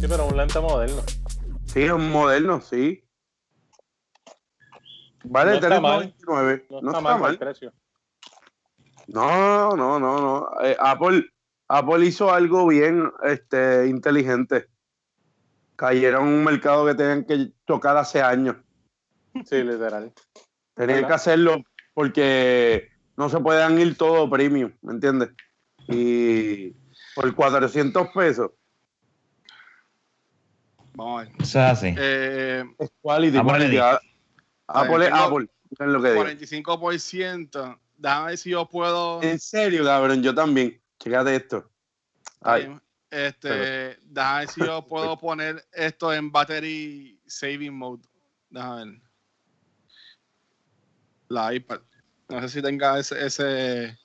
[0.00, 1.02] Sí, pero un lente moderno.
[1.66, 3.04] Sí, es un moderno, sí.
[5.24, 6.14] Vale, No está mal.
[6.16, 6.66] 399.
[6.70, 7.32] No, No, está, está mal, mal.
[7.32, 7.72] el precio.
[9.08, 10.48] No, no, no, no.
[10.62, 11.24] Eh, Apple,
[11.66, 14.68] Apple hizo algo bien este, inteligente.
[15.74, 18.54] Cayeron en un mercado que tenían que tocar hace años.
[19.46, 20.12] Sí, literal.
[20.74, 21.08] Tenían ¿Verdad?
[21.08, 21.56] que hacerlo
[21.92, 25.30] porque no se pueden ir todo premium, ¿me entiendes?
[25.88, 26.70] Y
[27.16, 28.52] por 400 pesos
[30.98, 31.32] Vamos a ver.
[31.38, 31.94] Eso es así.
[31.96, 33.38] Eh, es quality.
[33.38, 33.78] Apple quality.
[33.78, 34.00] Ah,
[34.66, 35.48] Apple es Apple.
[35.70, 36.24] Miren lo que digo.
[36.24, 37.78] 45%.
[37.96, 39.22] Déjame ver si yo puedo.
[39.22, 40.80] En serio, cabrón, yo también.
[40.98, 41.70] Chécate esto.
[42.40, 42.76] Ay,
[43.10, 48.02] Este, déjame ver si yo puedo poner esto en battery saving mode.
[48.50, 49.00] Déjame ver.
[51.28, 51.80] La iPad.
[52.28, 53.96] No sé si tenga ese, ese.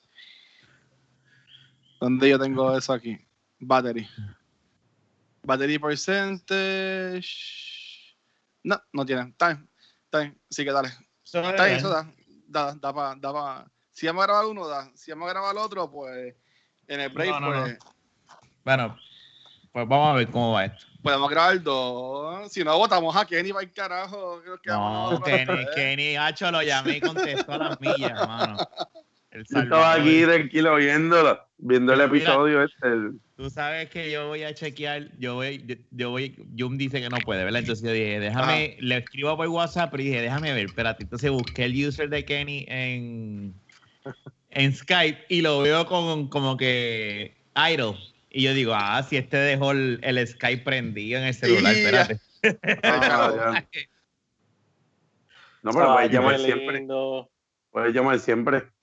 [2.00, 3.18] ¿Dónde yo tengo eso aquí?
[3.58, 4.08] Battery.
[5.44, 7.28] Battery percentage.
[8.62, 9.28] No, no tiene.
[9.28, 9.48] Está
[10.18, 10.40] bien.
[10.50, 10.90] Así que dale.
[11.32, 11.76] Bien.
[11.76, 12.10] eso da.
[12.46, 14.90] Da, da pa- da pa- Si vamos a grabar uno, da.
[14.94, 16.34] Si vamos a grabar el otro, pues.
[16.86, 17.78] En el break, No, no, pues.
[18.64, 18.96] Bueno,
[19.72, 20.86] pues vamos a ver cómo va esto.
[21.02, 22.50] Podemos grabar dos.
[22.52, 24.40] Si no, votamos a Kenny para el carajo.
[24.42, 28.56] Creo que No, Kenny, Kenny, Hacho lo llamé y contestó a las millas, hermano.
[29.34, 32.04] El yo estaba aquí tranquilo viéndolo, viendo el mira.
[32.16, 32.88] episodio este.
[33.36, 37.08] Tú sabes que yo voy a chequear, yo voy, yo, yo voy, Jum dice que
[37.08, 37.58] no puede, ¿verdad?
[37.62, 41.02] Entonces yo dije, déjame, le escribo por WhatsApp, pero dije, déjame ver, espérate.
[41.02, 43.54] Entonces busqué el user de Kenny en,
[44.50, 47.96] en Skype y lo veo con, como que idle.
[48.30, 52.20] Y yo digo, ah, si este dejó el, el Skype prendido en el celular, espérate.
[52.84, 53.68] Ah, ya.
[55.64, 56.86] No, pero puedes llamar siempre.
[57.70, 58.73] Puedes llamar siempre.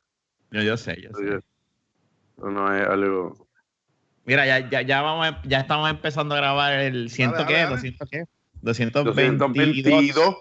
[0.51, 1.39] Yo, yo sé, yo sé.
[2.37, 3.47] No es algo.
[4.25, 7.63] Mira, ya, ya, ya, vamos, a- ya estamos empezando a grabar el ciento qué, dale,
[7.65, 7.75] dale.
[7.75, 8.23] 200 qué,
[8.61, 9.15] 222.
[9.15, 10.35] 222.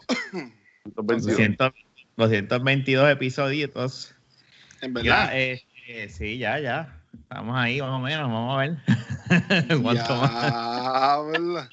[0.84, 1.34] 222.
[1.36, 1.72] 200
[2.16, 4.14] 222 episodios.
[4.82, 5.38] En Ya, verdad.
[5.38, 6.96] eh, eh, sí, ya, ya.
[7.22, 8.28] Estamos ahí, más o menos.
[8.30, 8.76] Vamos a ver.
[9.82, 10.32] ¿Cuánto más?
[10.52, 11.70] Ya, ¿verdad?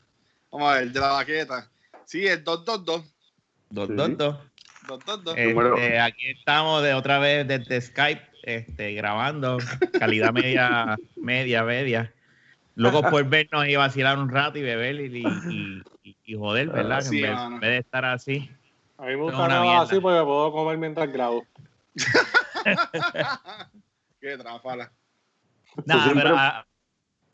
[0.51, 1.69] Vamos a ver, de la baqueta.
[2.05, 3.13] Sí, el 222.
[3.69, 3.93] Dos, Sí.
[3.95, 4.17] dos, dos.
[4.17, 4.46] 222.
[5.35, 9.57] Este, aquí estamos de otra vez desde Skype, este, grabando.
[9.99, 12.13] Calidad media, media, media.
[12.75, 17.01] Locos por vernos y vacilar un rato y beber y, y, y- y joder, ¿verdad?
[17.01, 17.55] Sí, en, vez, mano.
[17.55, 18.49] en vez de estar así.
[18.97, 21.45] A mí me gusta grabar así porque puedo comer mientras grabo.
[24.21, 24.91] Qué tráfala.
[25.85, 26.65] Nada, siempre- pero a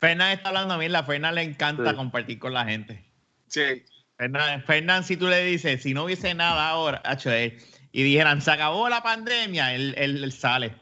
[0.00, 1.96] Fernán está hablando a mí, la Fernán le encanta Sí.
[1.96, 3.04] compartir con la gente.
[3.48, 3.84] Sí.
[4.24, 7.58] Fernán, Fernán, si tú le dices, si no hubiese nada ahora, hacho, él,
[7.92, 10.74] y dijeran, se acabó la pandemia, él, él- él sale.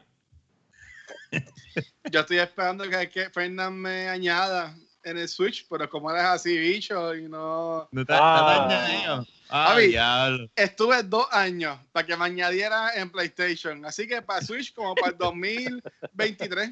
[2.11, 3.29] Yo estoy esperando que, que
[3.71, 7.89] me añada en el Switch, pero como eres así, bicho, y no.
[7.91, 8.37] ¿No te, Ah.
[8.39, 9.27] no te has añadido?
[9.49, 10.49] Javi.
[10.55, 13.85] Estuve dos años para que me añadiera en PlayStation.
[13.85, 16.71] Así que para Switch, como para el 2023,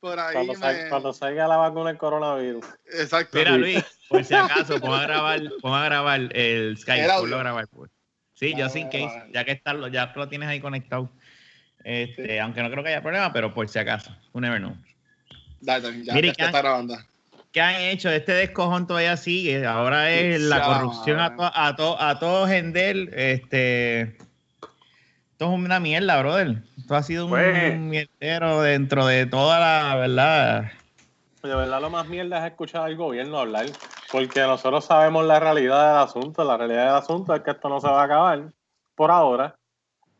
[0.00, 0.34] por ahí.
[0.34, 2.64] Cuando, me- sal- cuando salga la vacuna del coronavirus.
[2.98, 3.38] Exacto.
[3.38, 3.52] Mira.
[3.56, 7.68] Luis, por si acaso, pon a grabar, pon a grabar el Skype, ponlo a grabar.
[7.68, 7.90] Pues.
[8.34, 9.32] Sí, yo Vale, sin case, vale.
[9.32, 11.10] ya que está, ya lo tienes ahí conectado.
[11.84, 14.74] Este, Aunque no creo que haya problema, pero por si acaso, you never know.
[15.60, 16.96] Dale, dale, ya, Mire, ya ¿qué está grabando.
[17.52, 18.08] ¿Qué han hecho?
[18.10, 19.66] Este descojón todavía sigue.
[19.66, 23.10] Ahora es la corrupción a, to- a, to- a todo Gendel.
[23.12, 24.16] Este,
[25.40, 26.62] esto es una mierda, brother.
[26.76, 30.70] Esto ha sido un Pues- mierdero dentro de toda la verdad.
[31.42, 33.64] De verdad, lo más mierda es escuchar al gobierno hablar.
[34.12, 36.44] Porque nosotros sabemos la realidad del asunto.
[36.44, 38.52] La realidad del asunto es que esto no se va a acabar
[38.94, 39.56] por ahora.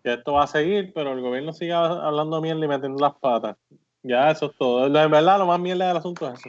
[0.03, 3.59] Que esto va a seguir, pero el gobierno sigue hablando mierda y metiendo las patas.
[4.03, 4.89] Ya, eso es todo.
[4.89, 6.49] De verdad, lo más mierda del asunto es eso.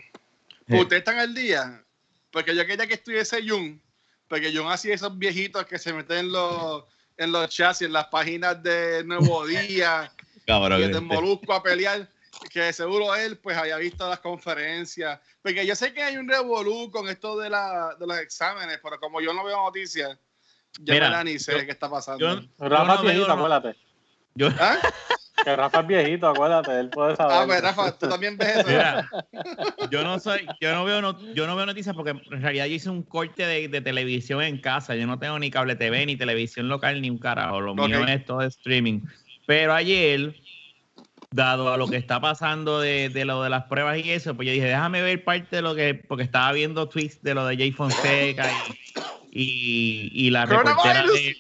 [0.70, 0.80] Sí.
[0.80, 1.84] ¿Ustedes están al día?
[2.32, 3.82] Porque yo quería que estuviese Jun,
[4.30, 6.86] porque Jun hacía esos viejitos que se meten en los,
[7.24, 10.12] en los chats y en las páginas de Nuevo Día
[10.46, 10.80] Cabrón.
[10.80, 11.02] y de este.
[11.02, 12.08] Molusco a pelear,
[12.50, 15.20] que seguro él pues había visto las conferencias.
[15.42, 19.00] Porque yo sé que hay un revolú con esto de, la, de los exámenes, pero
[19.00, 20.18] como yo no veo noticias,
[20.80, 22.20] yo Mira, verdad ni sé yo- qué está pasando.
[22.20, 23.74] Yo, Rafa no veo, no-
[24.36, 24.78] yo- ¿Ah?
[25.44, 26.80] Que Rafa es viejito, acuérdate.
[26.80, 27.36] Él puede saber.
[27.38, 28.68] Ah, pues Rafa, tú también ves eso.
[28.68, 29.10] Mira,
[29.90, 32.76] yo no soy, yo no veo, no- yo no veo noticias porque en realidad yo
[32.76, 34.96] hice un corte de, de televisión en casa.
[34.96, 37.60] Yo no tengo ni cable TV, ni televisión local, ni un carajo.
[37.62, 39.02] Lo mío es todo streaming.
[39.48, 40.36] Pero ayer,
[41.32, 44.48] dado a lo que está pasando de, de lo de las pruebas y eso, pues
[44.48, 47.58] yo dije, déjame ver parte de lo que, porque estaba viendo tweets de lo de
[47.58, 48.76] Jay Fonseca y,
[49.32, 51.36] y, y la reportera de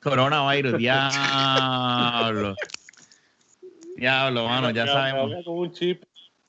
[0.00, 0.76] coronavirus.
[0.78, 2.54] Diablo.
[3.96, 5.24] Diablo, mano, ya sabemos.
[5.32, 6.02] habla con un chip.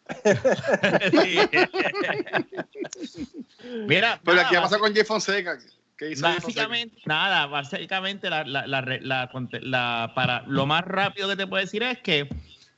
[3.88, 5.58] Mira, Pero nada, ¿qué pasó con Jay Fonseca?
[5.98, 6.44] ¿Qué hizo Fonseca?
[6.46, 11.36] Básicamente, nada, básicamente la, la, la, re- la conte- la- para lo más rápido que
[11.36, 12.30] te puedo decir es que,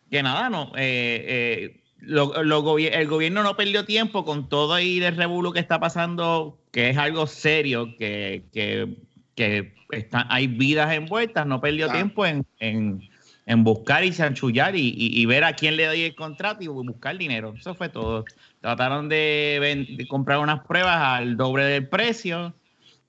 [0.09, 4.73] que nada, no, eh, eh, lo- lo gobi- el gobierno no perdió tiempo con todo
[4.73, 8.95] ahí de revuelo que está pasando, que es algo serio, que, que,
[9.35, 11.93] que está- hay vidas envueltas, no perdió Ah.
[11.93, 13.07] tiempo en, en,
[13.49, 16.67] en buscar y chanchullar y, y- y ver a quién le doy el contrato y
[16.67, 17.55] buscar dinero.
[17.57, 18.23] Eso fue todo.
[18.61, 22.53] Trataron de, comprar unas pruebas al doble del precio.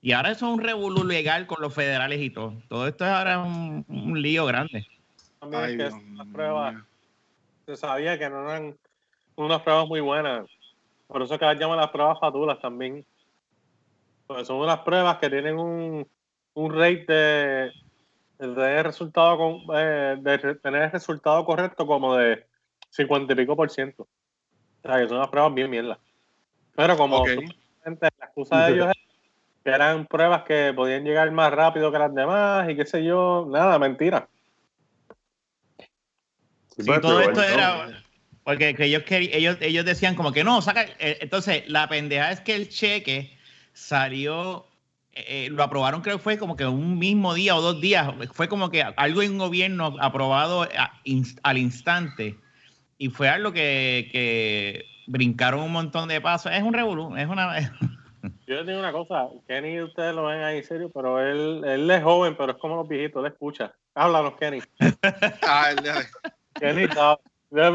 [0.01, 2.55] Y ahora eso es un revolú legal con los federales y todo.
[2.67, 4.87] Todo esto es ahora un, un lío grande.
[5.39, 6.25] También Ay, es que mío.
[6.33, 6.75] pruebas
[7.67, 8.75] se sabía que no eran
[9.35, 10.47] unas pruebas muy buenas.
[11.05, 13.05] Por eso que las llaman las pruebas fatulas también.
[14.25, 16.07] Porque son unas pruebas que tienen un,
[16.55, 17.71] un rate de,
[18.41, 22.45] de tener resultado con, eh, de tener el resultado correcto como de
[22.89, 24.07] 50 y pico por ciento.
[24.83, 25.99] O sea que son unas pruebas bien mierdas.
[26.75, 27.29] Pero como Ok.
[27.29, 28.97] supuestamente la excusa de ellos es
[29.63, 33.45] que eran pruebas que podían llegar más rápido que las demás y qué sé yo,
[33.49, 34.27] nada, mentira.
[35.77, 35.87] Sí,
[36.77, 38.03] Sí, pues, todo esto era
[38.43, 40.83] porque que ellos, querí- ellos, ellos decían como que no, saca.
[40.97, 43.37] eh, entonces, la pendeja es que el cheque
[43.73, 44.65] salió,
[45.13, 48.07] eh, lo aprobaron, creo que fue como que un mismo día o dos días.
[48.33, 50.99] Fue como que algo en un gobierno aprobado a-
[51.43, 52.37] al instante.
[52.97, 56.51] Y fue algo que, que brincaron un montón de pasos.
[56.53, 57.51] Es un revolú, es una.
[58.47, 62.03] Yo les digo una cosa, Kenny, ustedes lo ven ahí serio, pero él, él es
[62.03, 63.73] joven, pero es como los viejitos, él escucha.
[63.95, 64.59] Háblanos, Kenny.
[65.43, 65.71] Ah,
[66.59, 67.17] Kenny, está.
[67.51, 67.71] No.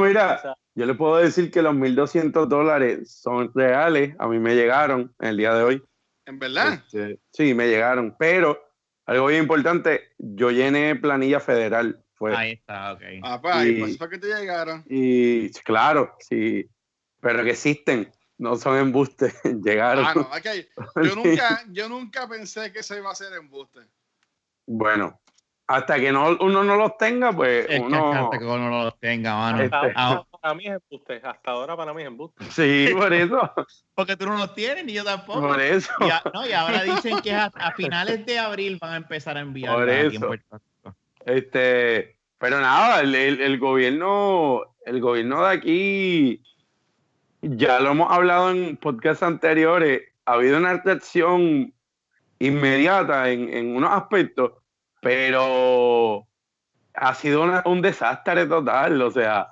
[0.00, 0.40] Mira.
[0.42, 4.14] No, yo le puedo decir que los 1.200 dólares son reales.
[4.18, 5.82] A mí me llegaron en el día de hoy.
[6.24, 6.82] ¿En verdad?
[6.86, 8.16] Este, sí, me llegaron.
[8.18, 8.58] Pero
[9.04, 12.02] algo bien importante, yo llené planilla federal.
[12.14, 13.02] Fue, Ahí está, ok.
[13.22, 14.84] Ah, pues ahí, Y- pues que te llegaron.
[14.88, 16.68] Y claro, sí,
[17.20, 20.04] pero que existen, no son embustes, llegaron.
[20.06, 20.66] Ah, no, ok.
[21.04, 23.80] Yo nunca, yo nunca pensé que eso iba a ser embuste.
[24.66, 25.20] Bueno,
[25.72, 28.12] hasta que no, uno no los tenga, pues Es que uno...
[28.12, 29.62] hasta que uno no los tenga, mano.
[29.62, 31.20] Este- hasta ahora para mí es embuste.
[31.22, 32.44] Hasta ahora para mí es embuste.
[32.50, 33.52] Sí, por eso,
[33.94, 35.40] Porque tú no los tienes ni yo tampoco.
[35.46, 35.90] por eso.
[36.00, 39.36] Y, a- no, y ahora dicen que a, a finales de abril van a empezar
[39.36, 40.26] a enviar Por aquí en eso.
[40.26, 40.96] Puerto Rico.
[41.24, 46.42] Este, pero nada, el, el- el gobierno, el gobierno de aquí,
[47.42, 51.72] ya lo hemos hablado en podcasts anteriores, ha habido una reacción
[52.38, 54.52] inmediata en, en unos aspectos,
[55.00, 56.26] pero
[56.94, 59.48] ha sido una- un desastre total, o sea,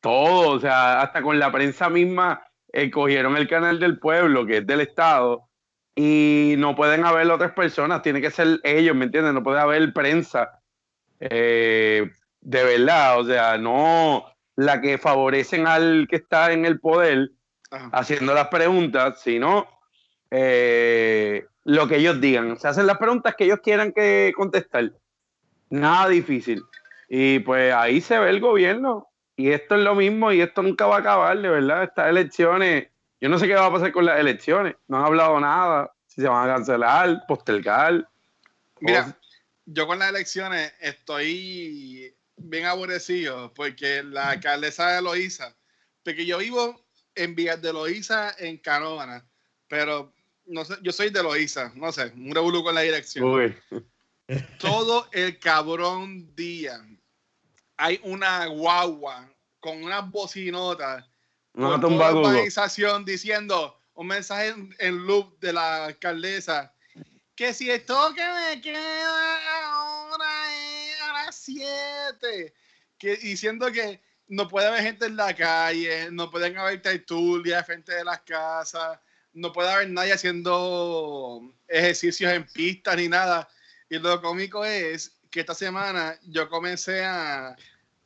[0.00, 4.58] todo, o sea, hasta con la prensa misma eh, cogieron el canal del pueblo, que
[4.58, 5.48] es del Estado,
[5.94, 9.32] y no pueden haber otras personas, tiene que ser ellos, ¿me entiendes?
[9.32, 10.60] No puede haber prensa
[11.20, 12.10] eh,
[12.40, 14.26] de verdad, o sea, no
[14.56, 17.30] la que favorecen al que está en el poder
[17.70, 17.88] Ajá.
[17.92, 19.66] haciendo las preguntas, sino
[20.30, 22.58] eh, lo que ellos digan.
[22.60, 24.92] Se hacen las preguntas que ellos quieran que contestar.
[25.68, 26.62] Nada difícil.
[27.08, 29.08] Y pues ahí se ve el gobierno.
[29.34, 31.82] Y esto es lo mismo y esto nunca va a acabar, de verdad.
[31.82, 32.86] Estas elecciones,
[33.20, 34.76] yo no sé qué va a pasar con las elecciones.
[34.86, 35.92] No han hablado nada.
[36.06, 38.08] Si se van a cancelar, postergar.
[38.78, 39.18] Mira,
[39.64, 45.56] yo con las elecciones estoy bien aborrecido porque la alcaldesa de Loíza,
[46.04, 46.86] porque yo vivo
[47.16, 49.26] en Villas de Loíza, en Canóvana,
[49.66, 50.12] pero
[50.46, 53.24] no sé, yo soy de Loíza, no sé, un revolú con la dirección.
[53.24, 53.56] Uy,
[54.58, 56.80] Todo el cabrón día
[57.76, 61.04] hay una guagua con unas bocinotas
[61.54, 66.74] no con toda la urbanización diciendo un mensaje en, en loop de la alcaldesa
[67.34, 72.54] que si el toque me queda ahora es a las 7
[72.98, 77.94] que diciendo que no puede haber gente en la calle no pueden haber tertulias frente
[77.94, 78.98] de las casas
[79.36, 83.48] no puede haber nadie haciendo ejercicios en pistas ni nada
[83.88, 87.54] y lo cómico es que esta semana yo comencé a,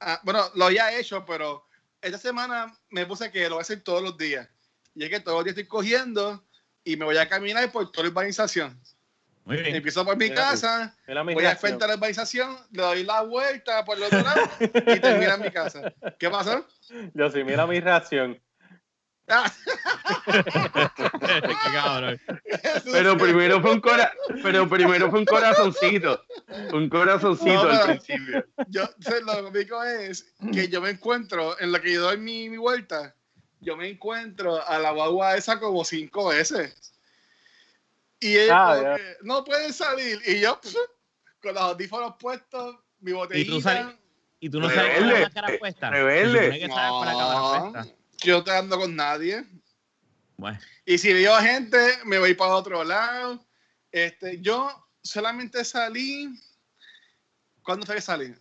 [0.01, 1.65] a- bueno lo había hecho pero
[2.03, 4.49] esta semana me puse que lo voy a hacer todos los días.
[4.95, 6.43] Y es que todos los días estoy cogiendo
[6.83, 8.81] y me voy a caminar por toda la urbanización.
[9.45, 9.77] Muy bien.
[9.77, 11.59] Empiezo por mi Mira, casa, mi voy al reacción.
[11.61, 15.43] frente de la urbanización, le doy la vuelta por el otro lado y termino en
[15.43, 15.93] mi casa.
[16.19, 16.67] ¿Qué pasó?
[17.13, 18.41] Yo sí, mira mi reacción.
[19.31, 19.53] Ah,
[20.27, 22.21] Qué cabrón.
[22.91, 26.25] Pero primero fue un cora pero primero fue un corazoncito.
[26.73, 28.45] Un corazoncito No, al principio.
[28.69, 28.89] yo,
[29.25, 33.15] lo cómico es que yo me encuentro, en lo que yo doy mi, mi vuelta,
[33.61, 36.93] yo me encuentro a la guagua esa como cinco veces.
[38.19, 40.21] Y ella Ah, que, no pueden salir.
[40.27, 40.77] Y yo, pf,
[41.43, 43.61] con los audífonos puestos, mi Y tú botellita.
[43.63, 43.99] sal-
[44.41, 45.91] Y tú no sabes con Rebelde, la máscara puesta.
[45.91, 46.69] rebelde.
[46.69, 48.00] No.
[48.23, 49.45] Yo no estoy andando con nadie.
[50.37, 53.45] Bueno, Y si veo gente, me voy para otro lado.
[53.93, 54.71] Este, yo
[55.03, 56.29] solamente salí.
[57.62, 58.35] ¿Cuándo fue que salí?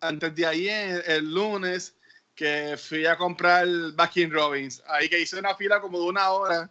[0.00, 1.94] Antes de ayer, el lunes,
[2.34, 4.82] que fui a comprar Baskin Robbins.
[4.88, 6.70] Ahí que hice una fila como de una hora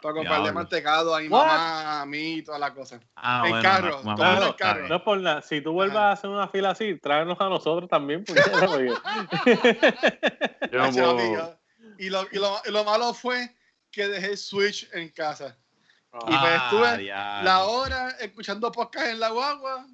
[0.00, 2.98] para comprarle mantecado a mi mamá, a mí y toda la cosa.
[3.14, 4.88] ah, En bueno, carro, ma- ma- todo en el carro.
[4.88, 5.42] No es por nada.
[5.42, 6.08] Si tú vuelvas Ajá.
[6.08, 8.24] a hacer una fila así, tráenos a nosotros también.
[8.24, 8.42] porque-
[10.72, 11.58] Yo no puedo-.
[11.98, 13.54] Y, lo, y, lo, y lo malo fue
[13.90, 15.56] que dejé el Switch en casa.
[16.14, 17.04] Y pues Ah, estuve
[17.44, 19.86] la hora escuchando podcast en la guagua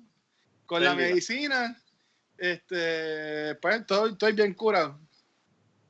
[0.67, 1.81] con la medicina.
[2.37, 4.99] Este, pues estoy, estoy bien curado.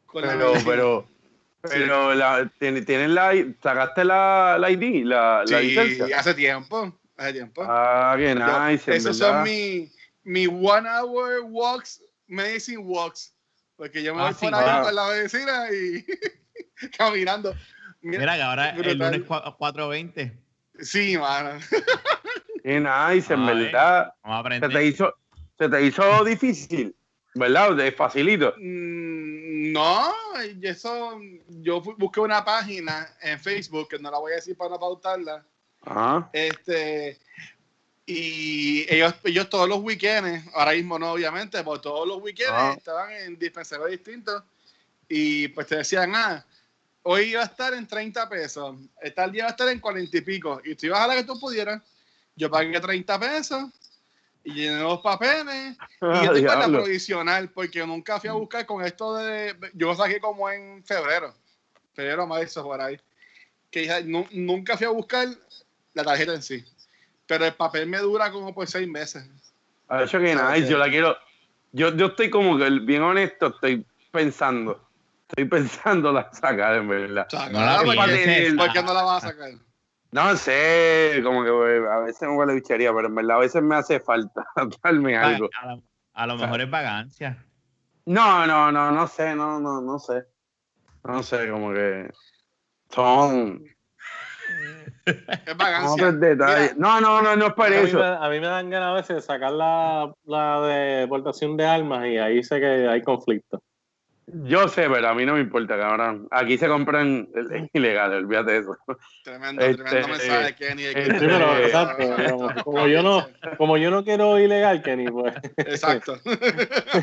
[0.07, 0.71] Con la Pero, medicina.
[0.73, 1.09] pero,
[1.63, 6.19] pero, la, ¿tienes, tienes la, sacaste la, la ID, la, la Sí, licencia?
[6.19, 6.99] hace tiempo.
[7.17, 7.63] Hace tiempo.
[7.67, 9.43] Ah, qué nice, esos verdad.
[9.43, 9.91] son mi,
[10.25, 13.35] mi one hour walks, medicine walks.
[13.79, 14.85] Porque yo me Ah, voy sí, por ahí claro.
[14.85, 16.05] con la medicina y
[16.99, 17.55] caminando.
[18.03, 20.37] Mira, Mira que ahora el lunes cua- 4.20.
[20.81, 21.59] Sí, mano.
[22.63, 24.13] Qué nice, en verdad.
[24.23, 24.73] Vamos a Se aprender.
[24.73, 25.15] te hizo,
[25.57, 26.95] se te hizo difícil,
[27.35, 27.75] ¿verdad?
[27.77, 28.53] De facilito.
[28.59, 30.13] Mm, No,
[30.61, 31.19] y eso,
[31.49, 35.45] yo busqué una página en Facebook, que no la voy a decir para no pautarla,
[35.83, 36.29] Ajá.
[36.33, 37.19] este,
[38.11, 42.75] y ellos, ellos todos los weekends, ahora mismo no obviamente, pero todos los weekends Ah.
[42.75, 44.43] estaban en dispensarios distintos,
[45.07, 46.43] y pues te decían, ah,
[47.03, 48.77] hoy iba a estar en 30 pesos,
[49.15, 51.25] tal día va a estar en 40 y pico, y tú ibas a la que
[51.25, 51.83] tú pudieras,
[52.35, 53.65] yo pagué 30 pesos,
[54.43, 58.83] y llené los papeles, y yo con la provisional porque nunca fui a buscar con
[58.83, 59.55] esto de.
[59.75, 61.35] Yo saqué como en febrero.
[61.93, 62.99] Febrero, marzo, por ahí.
[63.71, 65.29] Que nunca fui a buscar
[65.93, 66.65] la tarjeta en sí.
[67.29, 69.23] Pero el papel me dura como por seis meses.
[69.89, 70.55] Ha hecho que ok.
[70.69, 71.17] yo la quiero.
[71.73, 74.89] Yo, yo estoy como que, bien honesto, estoy pensando.
[75.29, 77.29] Estoy pensando la sacar, en verdad.
[77.53, 78.55] No la ¿por, qué, pienses.
[78.55, 79.51] por qué no la vas a sacar?
[80.11, 83.63] No sé, como que pues, a veces me huele bichería, pero en verdad a veces
[83.63, 84.47] me hace falta
[84.83, 85.51] darme A, algo.
[85.61, 85.83] a lo-
[86.15, 87.45] a lo mejor es vagancia.
[88.07, 90.25] No, no, no, no sé, no, no, no sé.
[91.05, 92.11] No sé, como que
[92.89, 93.63] son
[95.07, 95.91] Es vagancia.
[95.93, 96.77] otros detalles.
[96.77, 97.99] No, no, no, no es por a, mí eso.
[97.99, 102.07] me, a mí me dan ganas a veces de sacar la, la deportación de armas
[102.07, 103.63] y ahí sé que hay conflicto.
[104.45, 106.29] Yo sé, pero a mí no me importa, cabrón.
[106.31, 108.77] Aquí se compran es ilegal, olvídate de eso.
[109.25, 110.83] Tremendo, Este, tremendo mensaje, Kenny.
[110.83, 112.05] de que- este, Sí, pero Eh, exacto.
[112.37, 113.27] como- Como yo no,
[113.57, 116.19] como yo no quiero ilegal, Kenny, pues, Exacto.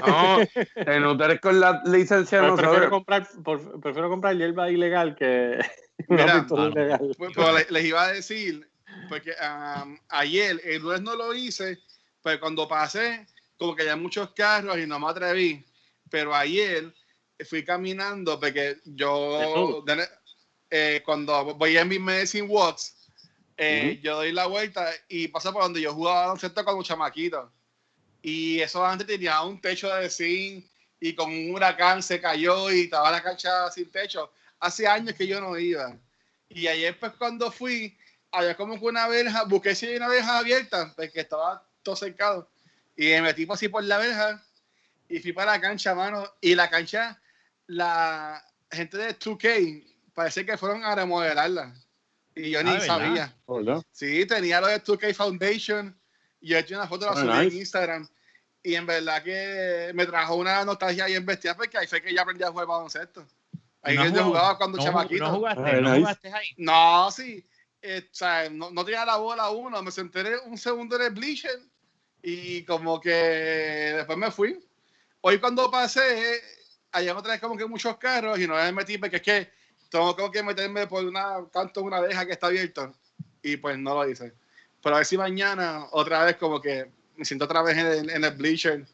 [0.05, 0.37] No,
[0.85, 5.57] te notaré con la licencia de pues prefiero comprar, por- prefiero comprar hierba ilegal que
[6.09, 6.69] Mira, mano.
[6.69, 7.15] ilegal.
[7.17, 8.69] Pues, pero le- les iba a decir,
[9.07, 11.79] porque am, ayer, el lunes no lo hice,
[12.21, 13.25] pero cuando pasé,
[13.57, 15.63] como que había muchos carros y no me atreví.
[16.09, 16.93] Pero ayer
[17.47, 20.07] fui caminando porque yo, de-
[20.69, 22.93] eh, cuando voy en mis medicine walks,
[23.57, 27.51] eh, yo doy la vuelta y paso por donde yo jugaba baloncesto con un chamaquito.
[28.21, 30.65] Y eso antes tenía un techo de zinc
[30.99, 34.31] y con un huracán se cayó y estaba la cancha sin techo.
[34.59, 35.97] Hace años que yo no iba.
[36.49, 37.97] Y ayer, pues, cuando fui,
[38.31, 42.49] había como que una verja, busqué si hay una verja abierta, porque estaba todo cercado.
[42.95, 44.43] Y me metí así por la verja
[45.09, 46.25] y fui para la cancha, mano.
[46.41, 47.19] Y la cancha,
[47.67, 49.83] la gente de 2K,
[50.13, 51.73] parece que fueron a remodelarla.
[52.35, 52.85] Y yo Ah, ni ¿verdad?
[52.85, 53.35] sabía.
[53.91, 55.97] Sí, tenía lo de 2K Foundation.
[56.41, 57.55] Y yo he hecho una foto, la Ah, subí nice.
[57.55, 58.07] en Instagram.
[58.63, 62.23] Y en verdad que me trajo una nostalgia bien bestial porque ahí fue que ya
[62.23, 63.27] aprendí a jugar baloncesto.
[63.85, 65.23] Ahí No yo jugaba cuando no, chamaquito.
[65.25, 65.99] No jugaste, Ah, no nice.
[65.99, 66.47] jugaste ahí.
[66.57, 67.45] No, sí.
[67.81, 69.81] Eh, o sea, no, no tenía la bola uno.
[69.83, 71.59] Me senté un segundo en el bleacher
[72.23, 74.59] y como que después me fui.
[75.21, 76.41] Hoy cuando pasé,
[76.91, 79.49] allá otra vez como que muchos carros y no me metí porque es que
[79.89, 82.91] tengo como que meterme por una canto de una deja que está abierta
[83.43, 84.33] y pues no lo hice.
[84.81, 88.09] Pero a ver si mañana otra vez como que me siento otra vez en el,
[88.09, 88.85] en el bleacher.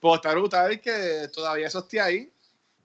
[0.00, 2.30] Puedo estar que todavía eso esté ahí.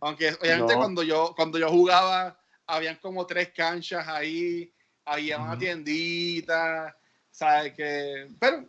[0.02, 0.80] Aunque obviamente No.
[0.80, 4.72] cuando yo cuando yo jugaba habían como tres canchas ahí,
[5.06, 5.60] había una Ujú.
[5.60, 6.96] tiendita,
[7.32, 7.74] ¿sabes?
[7.74, 8.66] Que, pero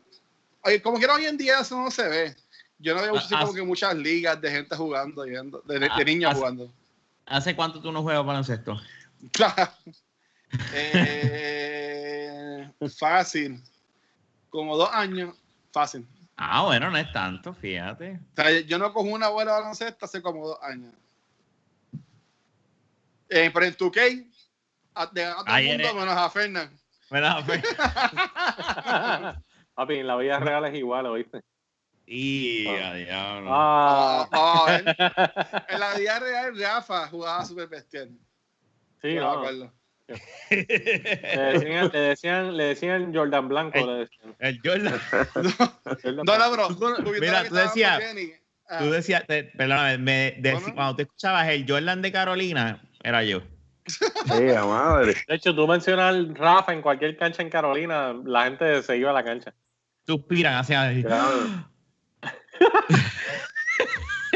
[0.62, 2.36] oye, como que hoy en día eso no se ve.
[2.78, 5.88] Yo no veo así Ah, como que muchas ligas de gente jugando, yendo- de, de-
[5.90, 6.72] Ah, de niños jugando.
[7.26, 8.80] ¿Hace cuánto tú no juegas baloncesto?
[9.32, 9.70] Claro.
[11.44, 13.62] Eh, fácil.
[14.50, 15.34] Como dos años,
[15.72, 16.06] fácil.
[16.36, 18.18] Ah, bueno, no es tanto, fíjate.
[18.32, 20.92] O sea, yo no cojo una bola de baloncesto hace como dos años.
[23.34, 24.30] Eh, pero en 2K,
[24.94, 26.78] a, de a todo el Ayer mundo menos a Fernan.
[27.08, 27.62] Bueno, pues,
[29.74, 31.40] Papi, en la vida real es igual, ¿oíste?
[32.06, 33.50] Y a diablo.
[33.52, 34.96] Ah, a ver.
[35.68, 38.10] En la vida real, Rafa jugaba super bestial.
[39.00, 39.30] sí, me no.
[39.32, 39.72] acuerdo.
[40.50, 43.78] Le decían, le decían, le decían Jordan Blanco.
[43.78, 43.86] Ey.
[43.86, 44.36] le decían.
[44.40, 45.00] El Jordan.
[46.24, 46.68] No, no, bro.
[46.76, 48.02] tú- Mira, tú decías-.
[48.68, 53.40] Ah, Tú decías, te- perdóname, me cuando tú escuchabas el Jordan de Carolina, era yo.
[53.86, 55.14] Sí, a madre.
[55.26, 59.14] De hecho, tú mencionas Rafa en cualquier cancha en Carolina, la gente se iba a
[59.14, 59.52] la cancha.
[60.06, 61.68] Suspiran hacia Claro.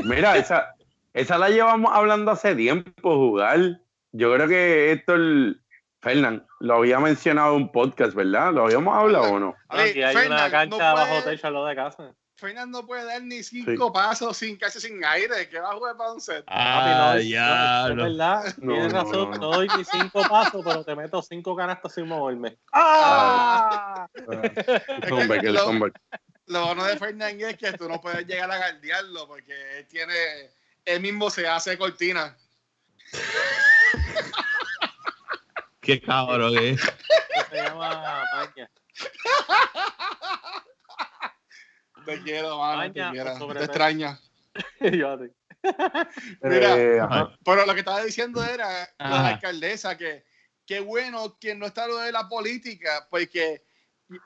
[0.04, 0.75] Mira, esa,
[1.14, 3.80] esa la llevamos hablando hace tiempo, jugar.
[4.12, 5.61] Yo creo que esto, el
[6.00, 8.52] Fernán, lo había mencionado en un podcast, ¿verdad?
[8.52, 9.54] ¿Lo habíamos hablado o no?
[9.68, 12.14] a Aquí hay Fernan, una cancha no bajo puede- techo al lado de casa.
[12.37, 15.49] Fernan no puede dar ni cinco pasos sin casi sin aire.
[15.49, 16.45] que va a jugar baloncesto?
[16.49, 17.88] Ah, no, ya.
[17.88, 19.50] Es verdad, No, tienes no, razón, no, no, no.
[19.52, 22.59] doy ni cinco pasos, pero te meto cinco canastas sin moverme.
[22.73, 24.07] Ah.
[24.14, 26.00] El comeback, el lo- comeback.
[26.49, 30.14] Lo bueno de Fernan es que tú no puedes llegar a guardiarlo porque él tiene.
[30.85, 32.37] Él mismo se hace cortina.
[35.81, 36.76] Qué cabrón, eh.
[37.50, 38.25] Se llama.
[42.06, 42.92] Te quiero, mano.
[42.92, 43.52] Te quiero.
[43.52, 44.18] Te extraña.
[44.80, 45.18] Mira.
[46.42, 47.00] Eh.
[47.44, 49.28] Pero lo que estaba diciendo era la Ajá.
[49.28, 50.25] alcaldesa, que
[50.66, 53.64] qué bueno que no está lo de la política, porque,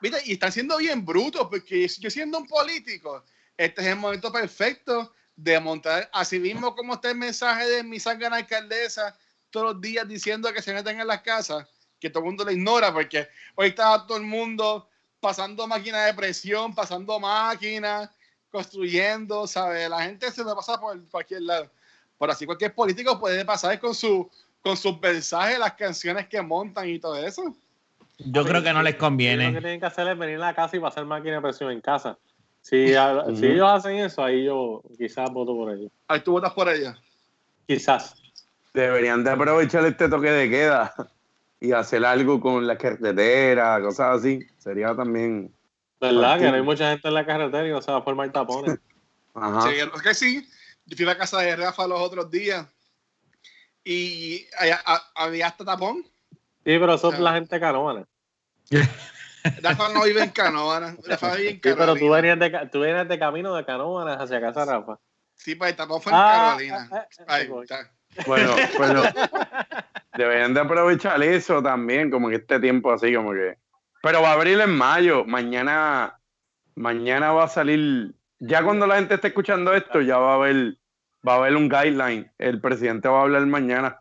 [0.01, 3.23] mira, y están siendo bien brutos, porque yo siendo un político,
[3.57, 7.99] este es el momento perfecto de montar, así mismo como está el mensaje de mi
[7.99, 9.17] sangre alcaldesa
[9.49, 11.67] todos los días diciendo que se meten en las casas,
[11.99, 14.89] que todo el mundo le ignora, porque hoy está todo el mundo
[15.21, 18.09] pasando máquinas de presión, pasando máquinas,
[18.51, 19.89] construyendo, ¿sabes?
[19.89, 21.69] La gente se le pasa por cualquier lado.
[22.19, 24.29] Pero así cualquier político puede pasar con su
[24.61, 27.55] con sus mensajes, las canciones que montan y todo eso.
[28.19, 29.49] Yo creo que no les Lo que conviene.
[29.49, 32.15] tienen que hacer es venir a la casa y pasar máquina de presión en casa.
[32.61, 35.91] Si, a- si ellos hacen eso, ahí yo quizás voto por ellos.
[36.07, 36.95] Ahí tú votas por ella.
[37.65, 38.13] Quizás.
[38.71, 40.93] Deberían de aprovechar este toque de queda
[41.61, 44.39] y hacer algo con la carretera, cosas así.
[44.57, 45.53] Sería también.
[46.01, 46.39] ¿Verdad?
[46.39, 48.79] Que no hay mucha gente en la carretera y no se va a formar tapones.
[49.35, 49.61] Ajá.
[49.69, 50.49] Sí, es que sí.
[50.87, 52.65] Yo fui a la casa de Rafa los otros días
[53.83, 56.03] y allá- a- había hasta tapón.
[56.63, 57.21] Sí, pero eso es Ah.
[57.21, 58.05] la gente canóvana.
[59.61, 60.95] Rafa no vive en Canóvana.
[61.05, 62.35] Rafa vive en Sí, pero tú Carolina.
[62.35, 64.99] venías, de, tú venías de camino de canóvanas hacia casa, Rafa.
[65.35, 66.89] Sí, pues el tapón fue en Ah, Carolina.
[66.91, 67.91] ah, ah, Ahí ah, está.
[68.27, 69.03] Bueno, pero
[70.17, 73.57] deberían de aprovechar eso también, como que este tiempo así, como que.
[74.01, 75.23] Pero va a abrir en mayo.
[75.25, 76.17] Mañana,
[76.75, 78.13] mañana va a salir.
[78.39, 80.75] Ya cuando la gente esté escuchando esto, ya va a haber,
[81.27, 82.31] va a haber un guideline.
[82.39, 83.99] El presidente va a hablar mañana.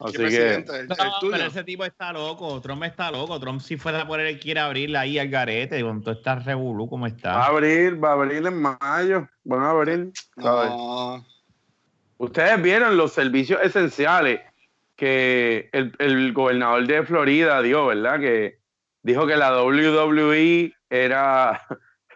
[0.00, 0.24] Así ¿Qué que.
[0.26, 0.72] presidente?
[0.76, 1.32] El, el No, tuyo.
[1.32, 2.60] pero ese tipo está loco.
[2.60, 3.40] Trump está loco.
[3.40, 7.06] Trump, si fuera por él, quiere abrirle ahí al garete con todo este revolú como
[7.06, 7.44] Va a está.
[7.46, 9.26] abrir, va a abrir en mayo.
[9.42, 10.12] Van a abrir.
[10.36, 11.24] No.
[12.18, 14.40] Ustedes vieron los servicios esenciales
[14.96, 18.18] que el, el gobernador de Florida dio, ¿verdad?
[18.20, 18.58] Que
[19.02, 21.62] dijo que la WWE era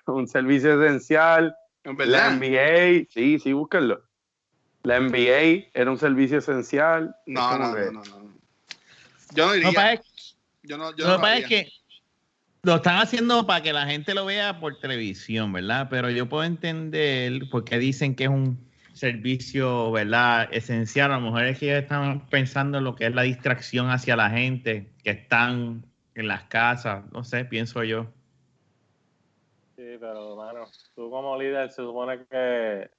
[0.06, 1.54] un servicio esencial.
[1.84, 2.32] En La verdad.
[2.32, 4.02] NBA, sí, sí, búsquenlo.
[4.82, 7.14] La NBA era un servicio esencial.
[7.26, 8.32] Es No, no, no, no, no.
[9.34, 9.92] Yo no Lo que pasa iría.
[9.94, 11.68] es- Yo no, yo lo no que pasa es que
[12.64, 15.86] lo están haciendo para que la gente lo vea por televisión, ¿verdad?
[15.90, 18.58] Pero yo puedo entender por qué dicen que es un
[18.92, 20.48] servicio, ¿verdad?
[20.52, 21.12] Esencial.
[21.12, 24.31] A lo mejor es que están pensando en lo que es la distracción hacia la
[24.31, 27.05] gente que están en las casas.
[27.12, 28.07] No sé, pienso yo.
[29.76, 32.90] Sí, pero, mano, tú como líder se supone que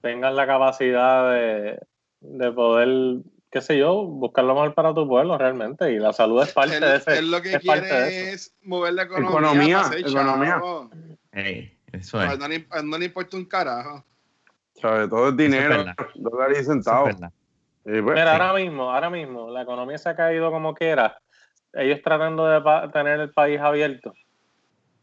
[0.00, 1.78] tengas la capacidad de,
[2.20, 5.92] de poder, qué sé yo, buscar lo mejor para tu pueblo realmente.
[5.92, 7.18] Y la salud es parte él, de ese.
[7.18, 8.34] él lo que es parte de quiere eso.
[8.34, 9.38] es mover la economía.
[9.38, 10.50] Economía, economía.
[10.54, 10.90] chavo.
[11.32, 12.38] Ey, eso es.
[12.38, 14.04] no, no le importa un carajo.
[14.84, 15.08] ¿Sabes?
[15.08, 15.94] Todo es dinero, verdad.
[16.14, 17.06] dólares y es centavos.
[17.14, 17.32] verdad.
[17.86, 21.18] Y pues, Mira, ahora mismo, ahora mismo, la economía se ha caído como quiera.
[21.72, 22.60] Ellos tratando de
[22.92, 24.12] tener el país abierto.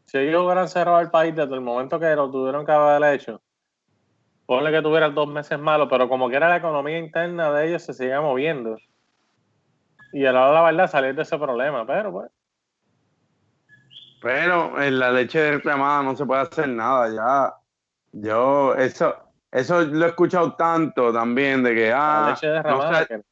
[0.06, 3.42] Si ellos hubieran cerrado el país desde el momento que lo tuvieron que haber hecho,
[4.46, 7.92] ponle que tuvieran dos meses malos, pero como quiera la economía interna de ellos se
[7.92, 8.76] sigue moviendo.
[10.12, 12.30] Y a la hora de la verdad salir de ese problema, pero pues.
[14.20, 17.54] Pero en la leche derramada no se puede hacer nada ya.
[18.12, 22.98] Yo, eso, eso lo he escuchado tanto también, de que, la ah, leche no derramada.
[23.00, 23.22] sé, que-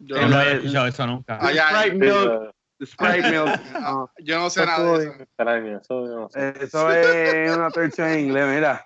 [0.00, 1.38] Yo, no la- había escuchado eso nunca.
[1.40, 2.54] Ah, ya, Sprite milk,
[2.84, 4.10] Sprite milk.
[4.18, 5.22] yo no sé nada de eso.
[5.22, 6.52] extraño, eso yo no sé.
[6.60, 8.82] Eso es una tercia en inglés, mira.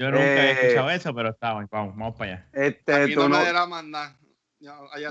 [0.00, 1.52] Yo nunca había Eh, escuchado eso, pero está.
[1.54, 2.46] Vamos, vamos para allá.
[2.52, 4.16] Este, Aquí tú no no, me más nada.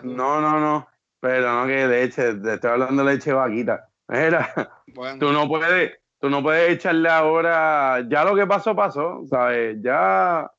[0.03, 0.87] No, no, no,
[1.19, 3.89] pero no que leche, te estoy hablando de leche vaquita.
[4.07, 4.49] Mira,
[4.87, 9.77] Bueno, tú no puedes, tú no puedes echarle ahora, ya lo que pasó, pasó, ¿sabes?
[9.81, 10.49] Ya,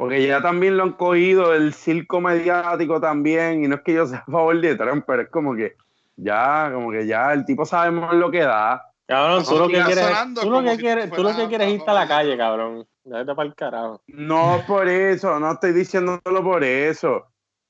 [0.00, 4.06] porque ya también lo han cogido el circo mediático también, y no es que yo
[4.06, 5.76] sea a favor de Trump, pero es como que
[6.16, 8.82] ya, como que ya el tipo sabemos lo que da.
[9.06, 10.06] Cabrón, tú lo que quieres,
[10.40, 12.86] tú lo que si quieres, tú lo que quieres es irte a la calle, cabrón.
[13.04, 14.02] Déjate para el carajo.
[14.06, 17.26] No por eso, no estoy diciéndolo por eso.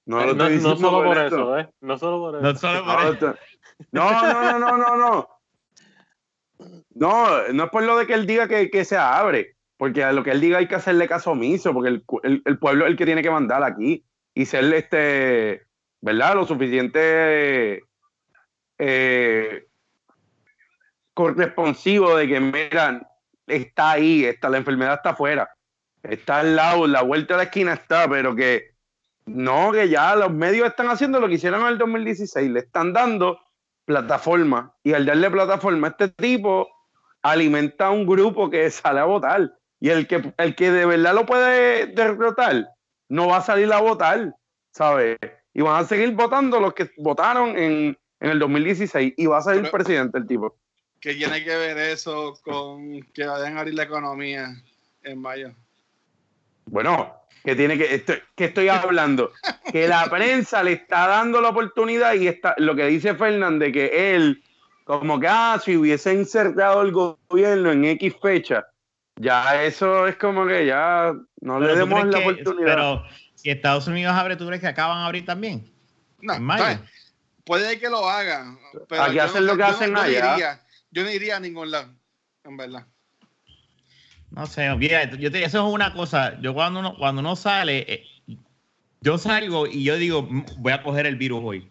[0.07, 1.27] No lo No, estoy no diciendo solo por eso.
[1.27, 1.69] eso, ¿eh?
[1.81, 2.43] No solo por eso.
[2.45, 3.37] No solo por No, eso.
[3.91, 5.29] no, no, no, no, no, no.
[6.95, 10.13] No, no es por lo de que él diga que, que se abre, porque a
[10.13, 12.91] lo que él diga hay que hacerle caso omiso, porque el, el- el pueblo es
[12.91, 15.63] el que tiene que mandar aquí y ser este,
[16.03, 16.35] ¿verdad?
[16.35, 17.83] Lo suficiente
[18.79, 19.67] eh,
[21.15, 23.09] corresponsivo de que, mira,
[23.47, 25.49] está ahí, está, la enfermedad está afuera,
[26.03, 28.73] está al lado, la vuelta de la esquina está, pero que
[29.25, 32.93] no, que ya los medios están haciendo lo que hicieron en el 2016, le están
[32.93, 33.41] dando
[33.87, 36.69] plataforma y al darle plataforma a este tipo
[37.23, 41.15] alimenta a un grupo que sale a votar y el que, el que de verdad
[41.15, 42.69] lo puede derrotar
[43.09, 44.35] no va a salir a votar,
[44.71, 45.19] ¿sabes?
[45.53, 49.43] Y van a seguir votando los que votaron en, en el 2016 y va a
[49.43, 50.57] salir Pero- presidente el tipo.
[51.01, 54.49] ¿Qué tiene que ver eso con que vayan a abrir la economía
[55.03, 55.51] en mayo?
[56.67, 59.33] Bueno, que tiene que, estoy, que estoy hablando,
[59.73, 64.15] que la prensa le está dando la oportunidad y está, lo que dice Fernández, que
[64.15, 64.43] él,
[64.85, 68.67] como que, ah, si hubiese insertado el gobierno en X fecha,
[69.21, 72.67] ya eso es como que ya no Pero le demos la que- oportunidad.
[72.67, 73.05] Pero
[73.35, 75.71] si Estados Unidos abre, ¿tú crees que acaban a abrir también?
[76.23, 76.35] No,
[77.45, 78.59] puede que lo hagan.
[78.89, 80.35] Pero Aquí yo hacen lo que yo hacen yo no allá.
[80.35, 81.93] iría, yo no iría a ningún lado,
[82.45, 82.87] en verdad.
[84.31, 86.39] No sé, mira, yo te, eso es una cosa.
[86.41, 88.05] Yo cuando uno, cuando uno sale, eh,
[89.01, 91.71] yo salgo y yo digo, "Mm, voy a coger el virus hoy.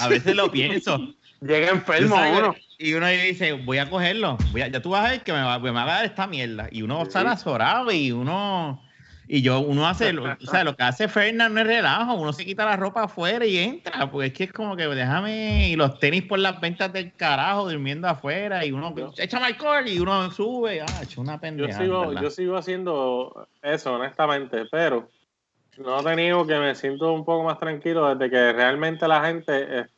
[0.00, 0.98] A veces lo pienso.
[1.40, 2.54] Llega enfermo salgo uno.
[2.78, 4.38] Y uno dice, voy a cogerlo.
[4.52, 6.28] Voy a- ya tú vas a ver que me va, me va a dar esta
[6.28, 6.68] mierda.
[6.70, 8.82] Y uno sale azorado y uno.
[9.30, 12.32] Y yo, uno hace, lo, o sea, lo que hace Fernan no es relajo, uno
[12.32, 15.76] se quita la ropa afuera y entra, porque es que es como que déjame, y
[15.76, 20.30] los tenis por las ventas del carajo, durmiendo afuera, y uno, échame alcohol, y uno
[20.30, 21.78] sube, ah, hecho una Yo pendeja.
[21.78, 25.10] sigo, yo sigo haciendo eso, honestamente, pero
[25.76, 29.88] no te niego que me siento un poco más tranquilo desde que realmente la gente,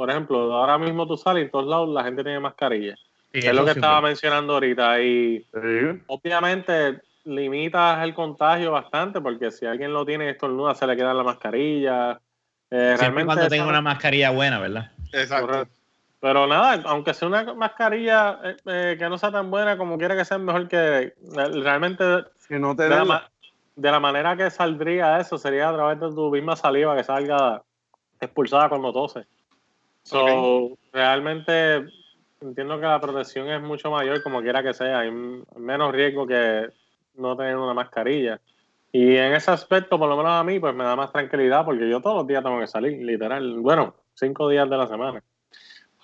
[0.00, 2.94] por ejemplo, ahora mismo tú sales y en todos lados la gente tiene mascarilla.
[3.34, 4.98] es lo que estaba mencionando ahorita.
[5.02, 6.00] Y Sí.
[6.06, 11.12] obviamente limitas el contagio bastante porque si alguien lo tiene y estornuda se le queda
[11.12, 12.12] la mascarilla.
[12.70, 14.90] Eh, Siempre realmente cuando tenga una mascarilla buena, ¿verdad?
[15.12, 15.48] Exacto.
[15.48, 15.74] Correcto.
[16.18, 20.16] Pero nada, aunque sea una mascarilla eh, eh, que no sea tan buena como quiera
[20.16, 21.12] que sea mejor que eh,
[21.62, 22.04] realmente
[22.48, 23.30] Que no te de la,
[23.76, 27.62] de la manera que saldría eso sería a través de tu misma saliva que salga
[28.18, 29.26] expulsada cuando tose.
[30.10, 31.84] So, realmente
[32.40, 36.68] entiendo que la protección es mucho mayor como quiera que sea, hay menos riesgo que
[37.14, 38.40] no tener una mascarilla.
[38.92, 41.88] Y en ese aspecto, por lo menos a mí, pues me da más tranquilidad porque
[41.88, 43.60] yo todos los días tengo que salir, literal.
[43.60, 45.22] Bueno, cinco días de la semana.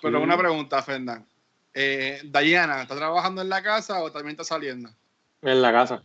[0.01, 0.23] Pero Sí.
[0.23, 1.25] una pregunta, Fernán.
[1.73, 4.89] Eh, Diana, ¿está trabajando en la casa o también está saliendo?
[5.41, 5.95] En la casa.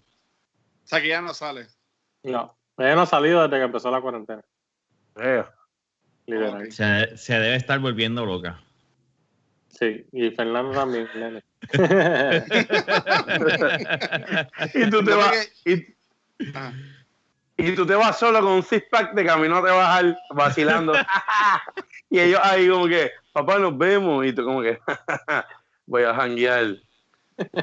[0.84, 1.68] O sea que ya no sale.
[2.24, 2.56] No.
[2.78, 4.42] Ella no ha salido desde que empezó la cuarentena.
[5.20, 5.44] Eh,
[6.26, 6.70] Literal.
[6.72, 8.60] Se, se debe estar volviendo loca.
[9.68, 10.06] Sí.
[10.12, 11.42] Y Fernando también, nene.
[14.74, 15.86] y tú te vas y,
[16.54, 16.72] Ah,
[17.56, 20.94] y tú te vas solo con un six pack de camino a trabajar vacilando
[22.10, 24.78] y ellos ahí como que papá nos vemos y tú como que
[25.86, 26.76] voy a janguear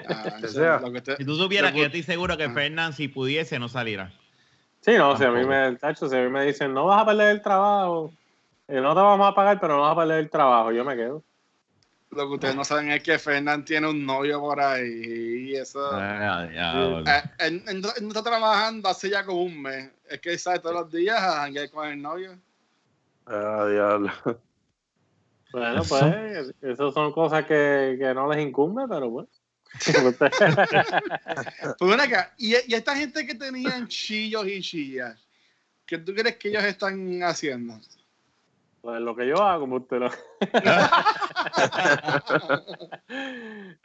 [0.08, 0.82] ah, O sea,
[1.18, 2.54] Si tú supieras que yo estoy seguro que Ah.
[2.54, 4.12] Fernán, si pudiese, no saliera.
[4.82, 7.06] Sí, no, si a mí me, tacho, si a mí me dicen, no vas a
[7.06, 8.14] perder el trabajo,
[8.70, 11.24] no te vamos a pagar, pero no vas a perder el trabajo, yo me quedo.
[12.12, 15.80] lo que ustedes no saben es que Fernán tiene un novio por ahí y eso.
[15.92, 17.00] Ah, diablo.
[17.00, 19.90] Eh, él, él no él está trabajando hace ya como un mes.
[20.08, 22.38] Es que él sale todos los días a janguear con el novio.
[23.26, 24.12] ah diablo
[25.52, 29.28] Bueno, pues, esas son cosas que, que no les incumbe, pero pues.
[31.78, 35.16] Pues ven acá, y, y esta gente que tenían chillos y chillas,
[35.86, 37.80] ¿qué tú crees que ellos están haciendo?
[38.82, 40.10] Pues lo que yo hago, como usted lo...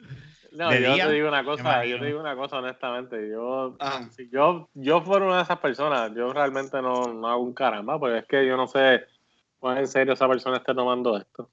[0.55, 4.09] No, yo día, te digo una cosa, yo te digo una cosa honestamente, yo, Ajá.
[4.09, 7.99] si yo, yo fuera una de esas personas, yo realmente no, no hago un caramba,
[7.99, 9.05] porque es que yo no sé
[9.59, 11.49] cuán en serio esa persona esté tomando esto.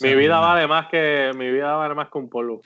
[0.00, 2.60] Mi vida vale más que, mi vida vale más que un polvo.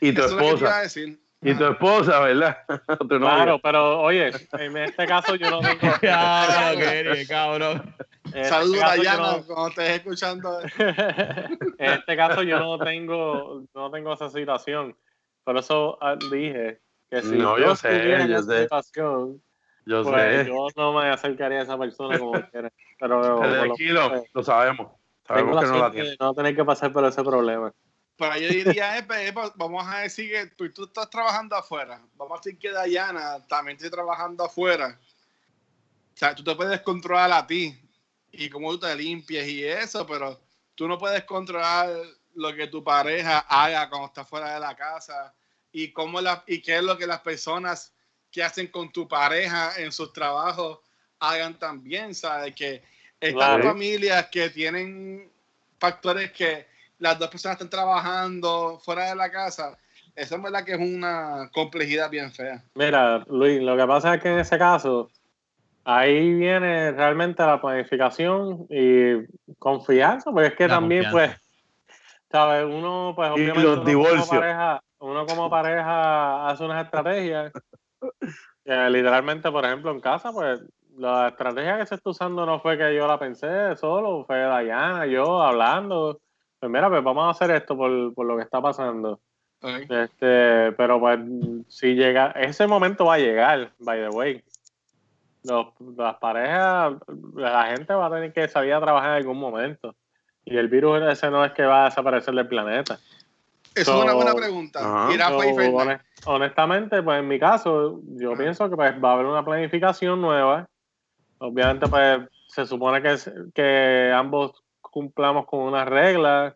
[0.00, 1.20] y tu Eso es lo que te iba a esposa decir.
[1.40, 2.58] Y tu esposa verdad
[2.98, 3.08] tu.
[3.18, 7.94] Claro, pero oye, en este caso yo no tengo, Cabrón, Kenny, cabrón.
[8.32, 10.58] En este Saludos a no- cuando estés escuchando.
[11.78, 14.96] en este caso yo no tengo, no tengo esa situación.
[15.44, 18.62] Por eso ah, dije que si No, yo, yo sé, estuviera en yo esa sé.
[18.62, 19.42] situación,
[19.86, 20.46] Yo pues sé.
[20.50, 22.70] yo no me acercaría a esa persona como quiera.
[22.98, 24.88] Pero lo- Tranquilo, pues, lo sabemos.
[25.26, 26.16] tengo Sabemos la que no la tiene.
[26.20, 27.72] no tener que pasar por ese problema.
[28.18, 32.00] Pero yo diría, eh, pues, pues, vamos a decir que tú, tú estás trabajando afuera.
[32.16, 34.98] Vamos a decir que Dayana también esté trabajando afuera.
[36.14, 37.80] O sea, tú te puedes controlar a ti
[38.32, 40.40] y cómo tú te limpias y eso, pero
[40.74, 41.90] tú no puedes controlar
[42.34, 45.32] lo que tu pareja haga cuando está fuera de la casa
[45.70, 47.92] y cómo la, y qué es lo que las personas
[48.32, 50.80] que hacen con tu pareja en sus trabajos
[51.20, 52.54] hagan también, ¿sabes?
[52.54, 52.82] Que
[53.20, 53.62] estas Claro.
[53.64, 55.30] familias que tienen
[55.78, 56.66] factores que
[56.98, 59.76] las dos personas están trabajando fuera de la casa,
[60.14, 62.62] eso es verdad que es una complejidad bien fea.
[62.74, 65.10] Mira, Luis, lo que pasa es que en ese caso,
[65.84, 69.24] ahí viene realmente la planificación y
[69.58, 71.38] confianza, porque es que La también, confianza.
[71.38, 72.64] pues, ¿sabes?
[72.64, 77.52] Uno, pues, Y obviamente, los uno como pareja, uno como pareja hace unas estrategias.
[78.64, 80.60] que literalmente, por ejemplo, en casa, pues,
[80.96, 85.06] la estrategia que se está usando no fue que yo la pensé solo, fue Dayana,
[85.06, 86.20] yo hablando.
[86.60, 89.20] Pues mira, pues vamos a hacer esto por, por lo que está pasando.
[89.88, 91.18] Este, pero pues
[91.68, 94.42] si llega, ese momento va a llegar, by the way.
[95.44, 96.94] Los- las parejas,
[97.34, 99.94] la gente va a tener que salir a trabajar en algún momento.
[100.44, 102.98] Y el virus ese no es que va a desaparecer del planeta.
[103.74, 104.80] Eso es una buena pregunta.
[105.28, 105.36] So,
[106.24, 110.68] honestamente, pues en mi caso, yo pienso que pues va a haber una planificación nueva.
[111.38, 113.16] Obviamente, pues se supone que,
[113.54, 116.54] que ambos cumplamos con unas reglas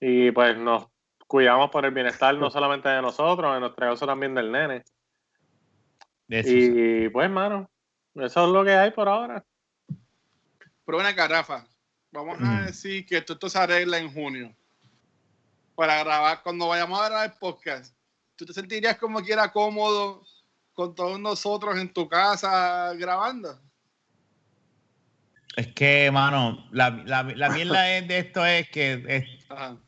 [0.00, 0.86] y pues nos
[1.26, 4.84] cuidamos por el bienestar no solamente de nosotros, en nuestro caso también del nene.
[6.28, 7.04] Sí.
[7.04, 7.70] Y pues, mano,
[8.14, 9.44] eso es lo que hay por ahora.
[10.84, 11.66] pero una Rafa,
[12.10, 12.66] vamos a Mm.
[12.66, 14.54] decir que esto, esto se arregla en junio.
[15.74, 17.94] Para grabar, cuando vayamos a grabar el podcast,
[18.36, 20.22] ¿tú te sentirías como que era cómodo
[20.72, 23.60] con todos nosotros en tu casa grabando?
[25.56, 29.24] Es que, mano, la, la, la mierda es de esto es que es-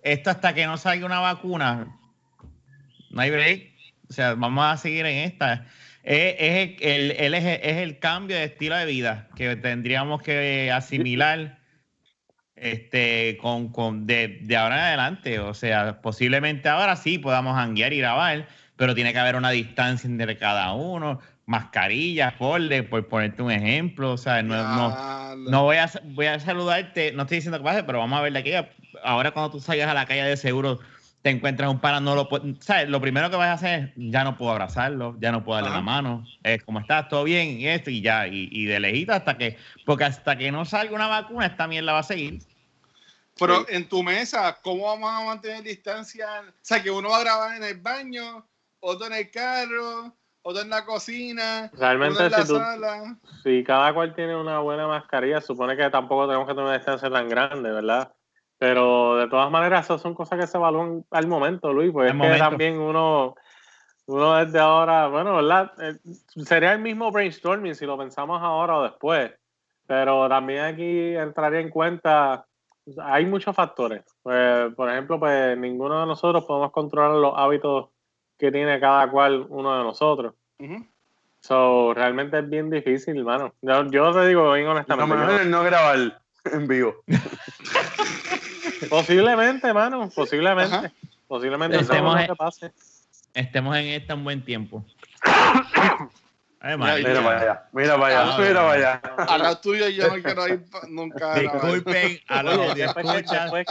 [0.03, 1.97] esto hasta que no salga una vacuna,
[3.11, 3.71] no hay break.
[4.09, 5.67] O sea, vamos a seguir en esta.
[6.03, 10.73] Es, es el, el- es, es el cambio de estilo de vida que tendríamos que
[10.73, 11.59] asimilar
[12.57, 15.39] este, con, con de, de ahora en adelante.
[15.39, 20.09] O sea, posiblemente ahora sí podamos hanguear y grabar, pero tiene que haber una distancia
[20.09, 24.13] entre cada uno, mascarillas, por, por ponerte un ejemplo.
[24.13, 27.83] O sea, no, no, no voy a, voy a saludarte, no estoy diciendo que pase,
[27.83, 28.53] pero vamos a ver de aquí.
[29.03, 30.79] Ahora cuando tú salgas a la calle de seguro
[31.23, 32.29] te encuentras un pana, no lo
[32.61, 32.89] ¿sabes?
[32.89, 35.71] Lo primero que vas a hacer es, ya no puedo abrazarlo, ya no puedo darle
[35.71, 35.79] Ajá.
[35.79, 39.13] la mano, es como estás, todo bien, y esto, y ya, y, y de lejito
[39.13, 42.39] hasta que, porque hasta que no salga una vacuna, esta mierda va a seguir.
[43.39, 46.27] Pero en tu mesa, ¿cómo vamos a mantener distancia?
[46.49, 48.47] O sea, que uno va a grabar en el baño,
[48.81, 53.17] otro en el carro, otro en la cocina, Realmente, uno en la si tú- sala.
[53.43, 57.11] si cada cual tiene una buena mascarilla, supone que tampoco tenemos que tener una distancia
[57.11, 58.13] tan grande, ¿verdad?
[58.59, 62.13] Pero de todas maneras, esas son cosas que se evalúan al momento, Luis, pues es
[62.13, 62.45] que momento.
[62.45, 63.35] también uno,
[64.07, 65.73] uno desde ahora, bueno, ¿verdad?
[65.81, 65.99] Eh,
[66.45, 69.33] sería el mismo brainstorming si lo pensamos ahora o después,
[69.87, 72.45] pero también aquí entraría en cuenta,
[73.03, 74.03] hay muchos factores.
[74.23, 77.89] Pues, por ejemplo, pues ninguno de nosotros podemos controlar los hábitos
[78.41, 80.35] que tiene cada cual uno de nosotros.
[80.59, 80.87] Ujú.
[81.41, 83.55] So, realmente es bien difícil, hermano.
[83.63, 85.15] Yo, yo te digo bien Lo honestamente.
[85.15, 86.21] mejor yo- es no grabar
[86.53, 86.97] en vivo.
[88.89, 90.75] posiblemente, mano, posiblemente.
[90.77, 90.93] Ajá.
[91.29, 92.73] Posiblemente Estemos en- pase.
[93.35, 94.85] Estemos en esta un buen tiempo.
[96.63, 99.01] Ay, Mira, para allá, mira para allá, Ah, mira para allá.
[99.33, 101.33] Al lado tuyo yo no quiero ir nunca.
[101.33, 101.39] a.
[101.39, 102.85] Disculpen a los que-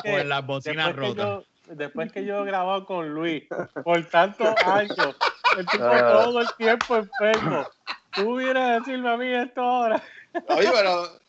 [0.01, 1.43] que- por las bocinas rotas.
[1.69, 3.43] Yo, después que yo he grabado con Luis
[3.83, 5.15] por tantos años,
[5.57, 6.11] el tipo Ah.
[6.23, 7.65] todo el tiempo enfermo.
[8.13, 10.03] Tú vienes a decirme a mí esto ahora.
[10.49, 11.19] Oye, pero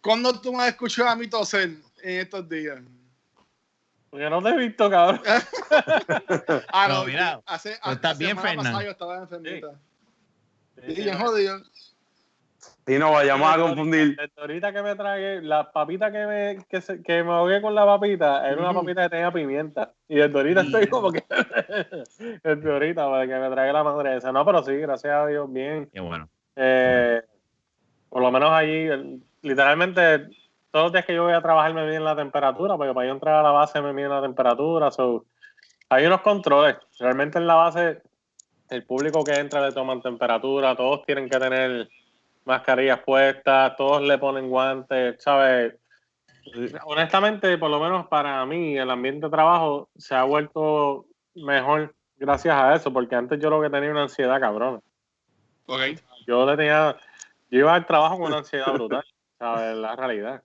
[0.00, 1.70] ¿cuándo tú me has escuchado a mí toser
[2.02, 2.80] en estos días?
[4.10, 5.20] Porque no te he visto, cabrón.
[6.68, 8.64] Ah, Pero no, mira, hace, tú estás hace bien, semana Fernan.
[8.64, 9.68] pasada Yo estaba enfermita.
[10.86, 11.62] Sí, bien jodido.
[12.88, 14.16] Y no vayamos a confundir.
[14.16, 17.74] Desde ahorita que me tragué, la papita que me, que, se- que me ahogué con
[17.74, 19.92] la papita, era una papita que tenía pimienta.
[20.08, 21.24] Y desde ahorita estoy como que.
[22.44, 24.30] desde ahorita, para que me tragué la madre esa.
[24.30, 25.88] No, pero sí, gracias a Dios, bien.
[25.92, 26.28] Qué bueno.
[26.54, 27.22] Eh,
[28.08, 28.88] por lo menos allí,
[29.42, 30.28] literalmente,
[30.70, 33.14] todos los días que yo voy a trabajar me miden la temperatura, porque para yo
[33.14, 34.92] entrar a la base me miden la temperatura.
[34.92, 35.24] So,
[35.88, 36.76] hay unos controles.
[37.00, 38.00] Realmente en la base,
[38.70, 41.88] el público que entra le toman temperatura, todos tienen que tener
[42.46, 45.74] mascarillas puestas, todos le ponen guantes, ¿sabes?
[46.84, 52.54] Honestamente, por lo menos para mí, el ambiente de trabajo se ha vuelto mejor gracias
[52.54, 54.80] a eso, porque antes yo lo que tenía una ansiedad cabrona.
[55.66, 55.80] Ok.
[56.26, 56.96] Yo le tenía,
[57.50, 59.04] yo iba al trabajo con una ansiedad brutal,
[59.38, 59.76] ¿sabes?
[59.76, 60.42] La realidad.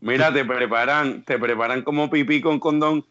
[0.00, 3.04] Mira, te preparan, te preparan como pipí con condón.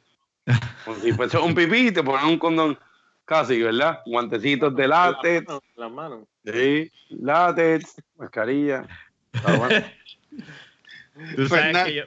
[0.83, 2.77] Como si fuese un pipí y te ponen un condón.
[3.25, 4.01] Casi, ¿verdad?
[4.07, 5.45] Guantecitos de látex.
[5.75, 6.27] Las manos.
[6.53, 8.85] Sí, látex, mascarilla.
[9.33, 9.85] Está bueno.
[11.35, 12.03] Tú sabes que yo,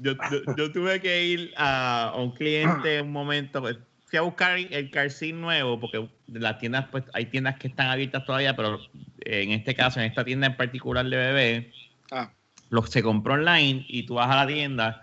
[0.00, 3.60] yo, yo- yo tuve que ir a, un cliente un momento.
[3.60, 7.88] pues, Fui a buscar el seat nuevo porque las tiendas, pues hay tiendas que están
[7.88, 8.78] abiertas todavía, pero
[9.24, 11.72] eh, en este caso, en esta tienda en particular de bebé,
[12.12, 12.32] Ah,
[12.70, 15.02] lo, se compró online y tú vas a la tienda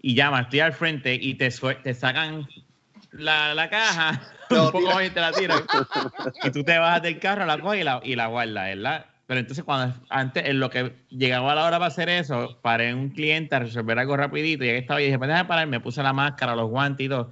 [0.00, 1.50] y llamas, estoy al frente y te,
[1.82, 2.46] te sacan
[3.18, 5.62] la, la caja, lo un poco y te la tiran.
[6.42, 9.06] y tú te bajas del carro, la coges y la, y la guardas, ¿verdad?
[9.26, 13.08] Pero entonces cuando antes, en lo que llegaba la hora para hacer eso, paré un
[13.08, 16.02] cliente a resolver algo rapidito y que estaba y dije, pues déjame parar, me puse
[16.02, 17.30] la máscara, los guantes y todo.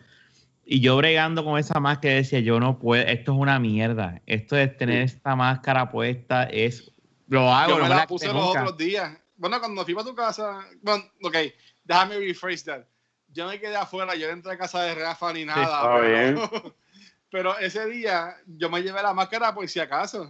[0.65, 4.23] Y yo bregando con esa máscara decía, yo no puedo, esto es una mierda.
[4.27, 6.91] Esto de tener esta máscara puesta es...
[7.29, 9.19] Lo hago, yo no me la la puse los otros días.
[9.37, 10.61] Bueno, cuando fui para tu casa.
[10.81, 11.37] Bueno, ok,
[11.85, 12.85] déjame rephrase that.
[13.33, 15.63] Yo me quedé afuera, yo no entré a casa de Rafa ni nada.
[15.63, 16.75] está pero,
[17.31, 20.29] pero ese día yo me llevé la máscara por si acaso.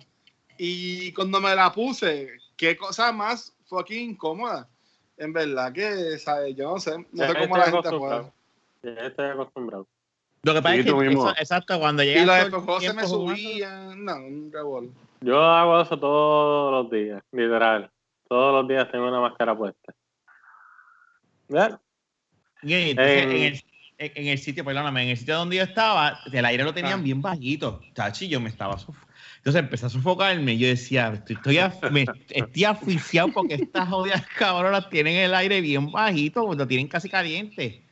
[0.59, 4.69] Y cuando me la puse, qué cosa más fucking incómoda.
[5.17, 6.55] En verdad que, ¿sabes?
[6.57, 6.97] Yo no sé.
[6.99, 8.33] No Ya sé cómo la gente acostumbrado.
[8.83, 8.95] puede.
[8.97, 9.87] Ya estoy acostumbrado.
[10.45, 11.31] Lo que pasa Sí, es que tú mismo.
[11.31, 14.05] eso- exacto, cuando Y llega los espejos se me subían.
[14.05, 14.91] No, un revuelo.
[15.21, 17.91] Yo hago eso todos los días, literal.
[18.29, 19.93] Todos los días tengo una máscara puesta.
[21.49, 21.81] ¿Ya?
[22.63, 23.63] Y entonces, En- en, el,
[24.15, 27.03] en- el sitio, perdóname, en el sitio donde yo estaba, el aire lo tenían Ah.
[27.03, 27.81] bien bajito.
[27.95, 28.97] Chachi, yo me estaba sof-
[29.39, 33.89] Entonces empecé a sofocarme y yo decía, estoy, estoy, af- me- estoy asfixiado porque estas
[33.89, 37.83] jodidas cabronas tienen el aire bien bajito, lo tienen casi caliente.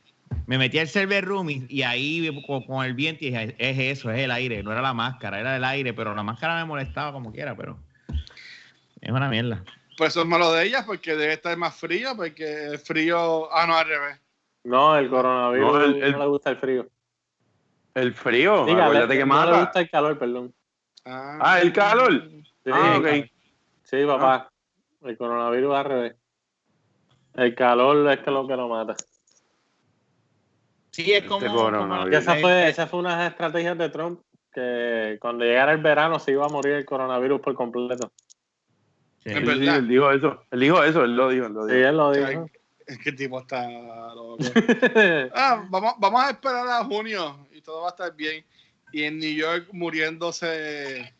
[0.47, 3.97] Me metí al server room y, y ahí con, con el viento y dije, es
[3.99, 6.63] eso, es el aire, no era la máscara, era el aire, pero la máscara me
[6.65, 7.77] molestaba como quiera, pero
[9.01, 9.61] es una mierda.
[9.97, 13.53] Pues eso es malo de ellas porque debe estar más frío, porque el frío.
[13.53, 14.19] Ah, no, al revés.
[14.63, 16.87] No, el coronavirus No, el- le gusta el frío.
[17.93, 19.59] El frío, Diga, acuérdate que no le mata.
[19.61, 20.53] gusta el calor, perdón.
[21.05, 22.11] Ah, el calor.
[22.63, 23.05] Sí, Ah, el ok.
[23.05, 23.29] calor.
[23.83, 24.51] Sí, papá.
[25.01, 26.15] El coronavirus al revés.
[27.33, 28.95] El calor es que lo que lo mata.
[30.91, 31.45] Sí, es como...
[31.45, 32.13] Este coronavirus.
[32.13, 34.21] Y esa como- fue, esa fue una estrategias de Trump,
[34.53, 38.11] que cuando llegara el verano se iba a morir el coronavirus por completo.
[39.23, 39.29] Sí.
[39.33, 40.43] Sí, sí, él dijo eso.
[40.51, 41.45] Él dijo eso, él lo dijo.
[41.45, 41.87] Él lo Sí, dijo.
[41.89, 42.45] él lo dijo.
[42.91, 43.69] Es que el tipo está
[44.13, 44.37] loco.
[45.33, 48.43] Ah, vamos, vamos a esperar a junio y todo va a estar bien.
[48.91, 51.13] Y en New York muriéndose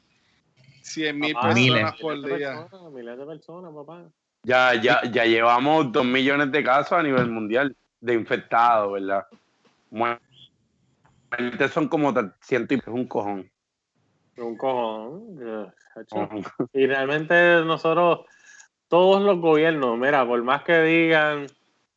[0.82, 1.72] 100 mil Miles.
[1.72, 2.62] personas por miles de día.
[2.62, 4.04] personas, miles de personas, papá.
[4.44, 9.26] Ya, ya, ya llevamos dos millones de casos a nivel mundial de infectados, ¿verdad?
[9.90, 10.20] Muertes
[11.72, 13.50] son como ciento y es un cojón.
[14.36, 14.58] Un.
[14.58, 15.38] Cojón.
[16.74, 18.26] Y realmente nosotros,
[18.90, 21.48] todos los gobiernos, mira, por más que digan,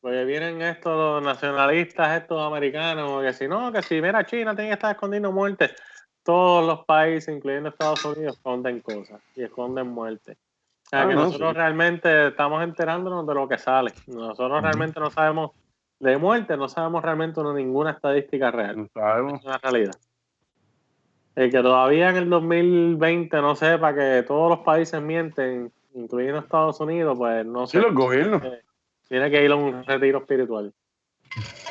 [0.04, 4.68] pues vienen estos los nacionalistas, estos americanos, que si no, que si mira, China tiene
[4.68, 5.74] que estar escondiendo muertes.
[6.22, 10.36] Todos los países, incluyendo Estados Unidos, esconden cosas y esconden muertes.
[10.36, 11.56] O sea, Ah, que no, nosotros sí.
[11.56, 13.94] realmente estamos enterándonos de lo que sale.
[14.06, 15.52] Nosotros realmente no sabemos
[15.98, 18.76] de muerte, no sabemos realmente una- ninguna estadística real.
[18.76, 19.40] No sabemos.
[19.40, 19.96] Es una realidad.
[21.34, 26.78] El que todavía en el 2020 no sepa que todos los países mienten, incluyendo Estados
[26.78, 27.82] Unidos, pues no Sí, sé.
[27.82, 28.42] los gobiernos.
[29.08, 30.72] Tiene que ir a un retiro espiritual.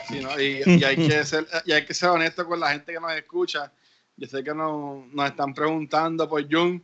[0.08, 0.40] Sí, ¿no?
[0.40, 3.14] y, y hay que ser, y hay que ser honesto con la gente que nos
[3.14, 3.72] escucha.
[4.16, 6.84] Yo sé que nos, nos están preguntando por Jun.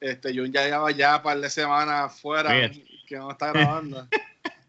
[0.00, 2.84] Este, Jun ya lleva ya un par de semanas fuera Fíjate.
[3.06, 4.06] que no está grabando.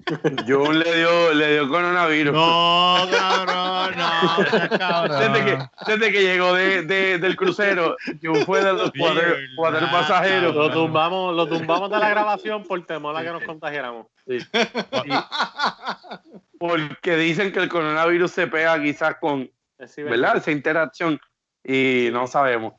[0.47, 2.33] Jun le dio, le dio coronavirus.
[2.33, 5.19] No, cabrón, no, cabrón.
[5.33, 10.55] Desde que, desde que llegó de, de- del crucero, Jun fue de los verdad, pasajeros.
[10.55, 14.07] Lo tumbamos, lo tumbamos de la grabación por temor a que nos contagiáramos.
[16.57, 19.49] Porque dicen que el coronavirus se pega quizás con,
[19.87, 20.37] sí, ¿verdad?
[20.37, 21.19] Esa interacción.
[21.63, 22.73] Y no sabemos.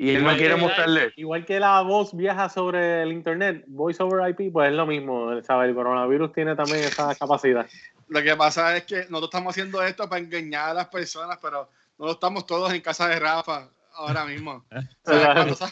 [0.00, 1.12] Y él no Igual quiere que- mostrarle.
[1.16, 5.30] Igual que la voz viaja sobre el internet, voice over IP, pues es lo mismo.
[5.42, 5.68] ¿sabes?
[5.70, 7.66] El coronavirus tiene también esa capacidad.
[8.08, 11.68] Lo que pasa es que nosotros estamos haciendo esto para engañar a las personas, pero
[11.98, 14.64] no estamos todos en casa de Rafa ahora mismo.
[15.04, 15.64] O sea, cuando, se,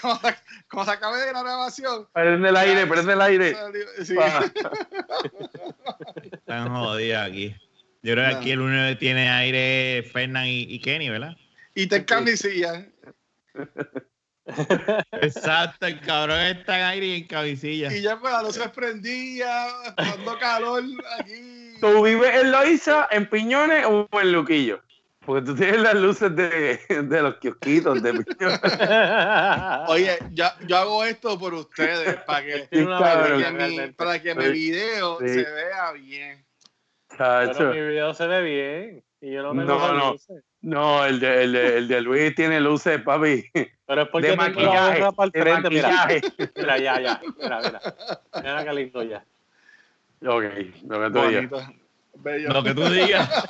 [0.00, 0.36] cuando se-
[0.70, 2.08] cuando se acabe la grabación.
[2.12, 3.56] Prende el aire, prende el aire.
[4.04, 4.16] Sí.
[6.32, 7.54] Están jodidos aquí.
[8.02, 11.36] Yo creo que aquí el único que tiene aire es Fernan y, y Kenny, ¿verdad?
[11.74, 12.86] Y te camisilla.
[15.12, 17.92] Exacto, el cabrón está en aire y en cabecilla.
[17.92, 20.84] Y ya pues la luz se prendía, dando calor
[21.18, 21.74] aquí.
[21.80, 24.82] ¿Tú vives en Loiza, en Piñones o en Luquillo?
[25.24, 28.60] Porque tú tienes las luces de, de los kiosquitos de Piñones.
[29.88, 34.44] Oye, yo, yo hago esto por ustedes, para que, para que, mi, para que mi
[34.44, 34.50] Sí.
[34.52, 35.28] video Sí.
[35.28, 36.46] se vea bien.
[37.18, 39.04] Pero mi video se ve bien.
[39.20, 40.12] Y yo no tengo No, no.
[40.12, 40.44] luces.
[40.62, 43.44] No, el de, el, de, el de Luis tiene luces, papi.
[43.86, 44.96] Pero es porque De tengo la maquillaje.
[45.02, 45.62] otra para el De frente.
[45.62, 46.22] Maquillaje.
[46.56, 47.20] mira, ya, ya.
[47.40, 47.80] Mira, mira.
[48.42, 49.24] Mira qué lindo ya.
[50.22, 50.44] Ok,
[50.86, 51.68] lo que tú digas.
[52.14, 52.48] Bello.
[52.52, 53.44] Lo que tú digas.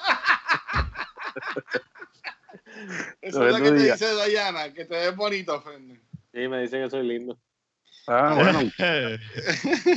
[3.22, 3.98] Eso lo es lo que te digas.
[4.00, 6.00] dice Diana, que te ves bonito, Fernández.
[6.32, 7.38] Sí, me dicen que soy lindo.
[8.06, 8.60] Ah, bueno.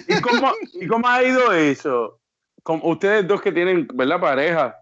[0.07, 2.19] ¿Y cómo, ¿Y cómo ha ido eso?
[2.63, 4.19] Como ustedes dos que tienen, ¿verdad?
[4.19, 4.77] Pareja.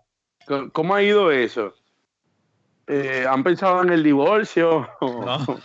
[0.48, 1.74] ¿Cómo- ¿Cómo ha ido eso?
[2.88, 4.88] Eh, ¿Han pensado en el divorcio?
[5.02, 5.46] No.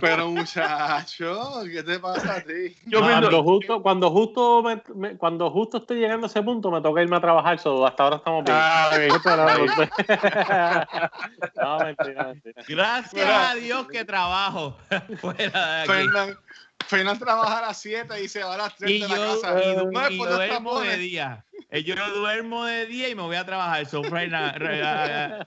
[0.00, 2.74] Pero muchacho, ¿qué te pasa a ti?
[2.86, 6.68] Yo cuando pienso- justo, cuando justo me- me- cuando justo estoy llegando a ese punto,
[6.72, 8.56] me toca irme a trabajar, so, hasta ahora estamos bien.
[8.60, 8.90] Ah,
[11.56, 12.62] no, mentira, mentira.
[12.66, 14.76] Gracias a Dios que trabajo
[15.20, 15.92] fuera de aquí.
[15.92, 16.38] Fernan,
[16.86, 19.40] Fernan trabaja a las 7 y se va a las 3 Y de la yo,
[19.40, 19.62] casa.
[19.64, 20.48] y, no es y por los duermo
[20.80, 20.98] de tapones.
[20.98, 21.44] día.
[21.70, 23.86] Eh, Yo no duermo de día y me voy a trabajar.
[23.86, 25.46] So, Fernan, ah,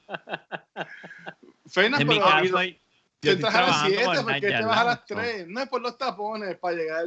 [1.69, 2.81] Fernan, en mi caso, hay-
[3.21, 5.03] yo estoy a las trabajando 7 por porque te vas a las so.
[5.15, 5.47] 3.
[5.47, 7.05] No es por los tapones, para llegar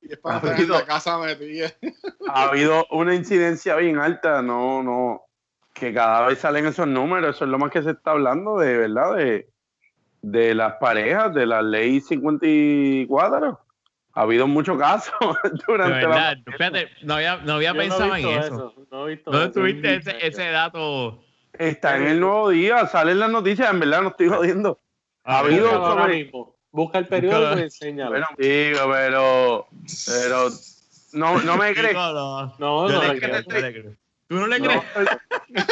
[0.00, 1.72] y después Ha estar en habido- la casa metida.
[2.28, 5.22] ha habido una incidencia bien alta, no, no,
[5.72, 8.76] que cada vez salen esos números, eso es lo más que se está hablando de,
[8.76, 9.14] ¿verdad?
[9.16, 9.48] De,
[10.26, 13.60] de las parejas, de la ley 54.
[14.16, 15.12] Ha habido muchos casos
[15.42, 16.08] De durante la...
[16.08, 18.74] verdad, fíjate, no había, no había Yo no he pensado en visto eso.
[18.90, 19.60] No he visto ¿Dónde eso.
[19.60, 21.22] tuviste ese, ese dato?
[21.58, 24.78] Está en el nuevo día, salen las noticias, en verdad no estoy jodiendo.
[25.24, 26.54] Ha habido sobre- mismo.
[26.70, 28.10] Busca el periódico y enséñalo.
[28.10, 29.66] Bueno, digo, pero,
[30.06, 30.48] pero
[31.12, 31.94] no, no me crees.
[31.94, 32.46] No.
[32.58, 33.60] no, Yo no, le no, creo, no.
[33.60, 33.92] le creo.
[34.28, 34.82] ¿Tú no le No, crees?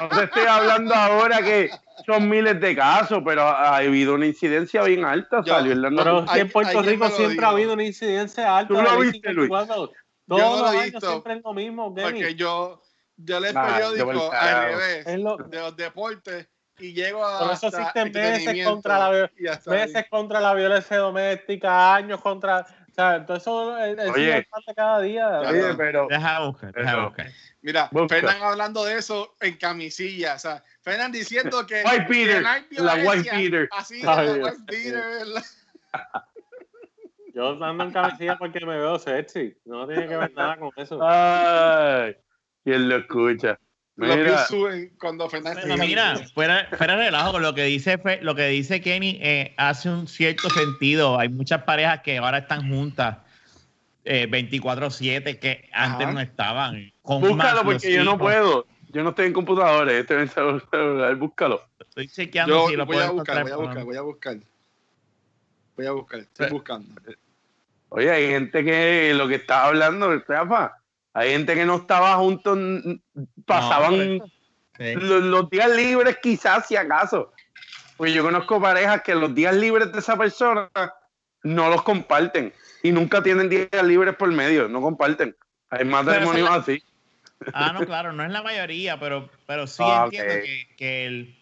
[0.00, 1.70] no te estoy hablando ahora que
[2.04, 5.92] son miles de casos, pero ha habido una incidencia bien alta, Yo- salió en las
[5.96, 8.74] Pero que en Puerto hay Rico lo siempre ha habido una incidencia alta.
[8.74, 9.48] ¿Tú lo viste, Luis?
[9.48, 9.92] 54.
[10.26, 11.08] no Todos lo los he años visto.
[11.08, 12.10] siempre es lo mismo, Kenny.
[12.20, 12.82] Porque yo,
[13.16, 13.74] yo leo el Ah, yo
[14.06, 17.38] periódico al revés lo- de los deportes y llego a.
[17.38, 19.46] Por eso existen meses contra la ahí.
[19.66, 22.66] meses contra la violencia doméstica, años contra.
[22.98, 24.38] O sea, todo eso es, es Oye.
[24.38, 25.28] importante cada día.
[25.40, 27.26] Oye, pero Deja buscar, deja Pero- buscar.
[27.60, 28.14] Mira, Busca.
[28.14, 30.34] Fernan hablando de eso en camisilla.
[30.36, 31.82] O sea, Fernan diciendo que.
[31.84, 33.68] White Peter, que la White Peter.
[33.72, 34.94] Así, Ay, la Dios White Peter.
[35.02, 35.42] ¿verdad?
[37.34, 39.54] Yo ando en camisilla porque me veo sexy.
[39.66, 40.98] No tiene que ver nada con eso.
[41.02, 42.16] Ay,
[42.64, 43.58] ¿quién lo escucha?
[43.96, 47.96] Los Mira, suben cuando Fernan Bueno, mira, fuera, fuera de relajo, con lo que dice
[47.96, 51.18] Fe- lo que dice Kenny eh, hace un cierto sentido.
[51.18, 53.18] Hay muchas parejas que ahora están juntas
[54.04, 56.12] eh, 24/7 que antes Ajá.
[56.12, 56.92] no estaban.
[57.00, 58.66] Con búscalo porque yo no puedo.
[58.92, 61.62] Yo no estoy en computadores, estoy en celular, búscalo.
[61.80, 64.36] Estoy chequeando Yo si lo voy a puedo buscar, voy a buscar, voy a buscar.
[65.76, 67.00] Voy a buscar, estoy Eh, buscando.
[67.88, 70.76] Oye, hay gente que lo que estaba hablando, Rafa,
[71.16, 72.58] hay gente que no estaba juntos,
[73.46, 74.20] pasaban
[74.78, 74.94] Sí.
[74.96, 77.32] los, los días libres quizás si acaso.
[77.96, 80.70] Pues yo conozco parejas que los días libres de esa persona
[81.42, 82.52] no los comparten
[82.82, 85.34] y nunca tienen días libres por medio, no comparten.
[85.70, 86.82] Hay matrimonios Pero así.
[87.54, 90.34] Ah, no, claro, no es la mayoría, pero, pero sí Ah, entiendo
[90.76, 91.38] que el,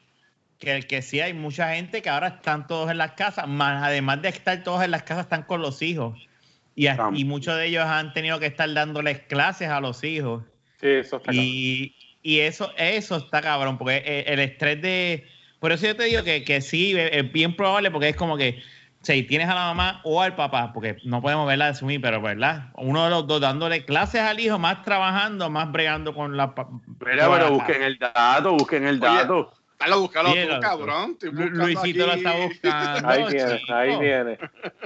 [0.61, 3.83] que el que sí hay mucha gente que ahora están todos en las casas, más
[3.83, 6.29] además de estar todos en las casas, están con los hijos.
[6.75, 10.43] Y, a- y muchos de ellos han tenido que estar dándoles clases a los hijos.
[10.81, 11.33] Sí, eso está.
[11.33, 15.27] Y, y eso, eso está cabrón, porque el, el estrés de.
[15.61, 18.63] Por eso yo te digo que, que sí, es bien probable, porque es como que
[19.03, 22.21] si tienes a la mamá o al papá, porque no podemos verla de asumir, pero
[22.21, 26.55] verdad, uno de los dos dándole clases al hijo, más trabajando, más bregando con la.
[26.99, 29.53] pero la- busquen el dato, busquen el Oye, dato.
[29.93, 31.19] Búscalo Bien, tú, cabrón.
[31.21, 32.25] Luisito lo aquí.
[32.25, 33.09] está buscando.
[33.09, 33.75] Ahí viene, chico.
[33.75, 34.39] ahí viene,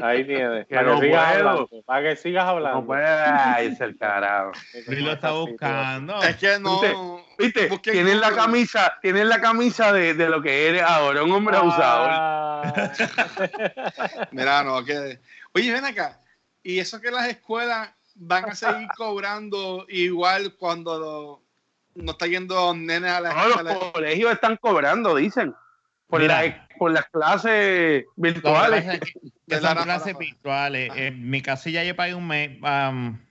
[0.02, 0.66] ahí viene.
[0.66, 1.68] Que Para no que sigas hablando.
[1.86, 2.80] Para que sigas hablando.
[2.80, 4.52] No puede, ay, es el carajo.
[4.88, 6.22] Luis lo está buscando.
[6.22, 7.24] Es que no.
[7.38, 7.68] ¿Viste?
[7.78, 12.06] Tienes la camisa, tienes la camisa de, de lo que eres ahora, un hombre abusado.
[12.10, 12.92] Ah.
[14.32, 15.20] Mira, no, que.
[15.54, 16.20] Oye, ven acá.
[16.62, 21.47] Y eso que las escuelas van a seguir cobrando igual cuando lo-
[22.02, 25.54] no está yendo nenes a la No, los colegios están cobrando, dicen.
[26.06, 28.82] Por, la- por las clases virtuales.
[28.84, 30.90] pasa es que- que De son la- clases virtuales.
[30.94, 32.58] En mi caso ya yo pagué un mes.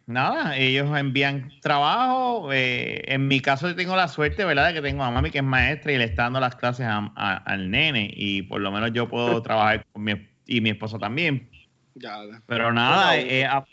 [0.05, 2.53] nada, ellos envían trabajo.
[2.53, 4.67] eh, en mi caso yo tengo la suerte, ¿verdad?
[4.67, 7.11] De que tengo a mami que es maestra y le está dando las clases a-
[7.15, 8.11] a- al nene.
[8.13, 11.49] Y por lo menos yo puedo trabajar con mi, y mi esposo también.
[11.95, 13.65] Ya, Pero nada, eh, a-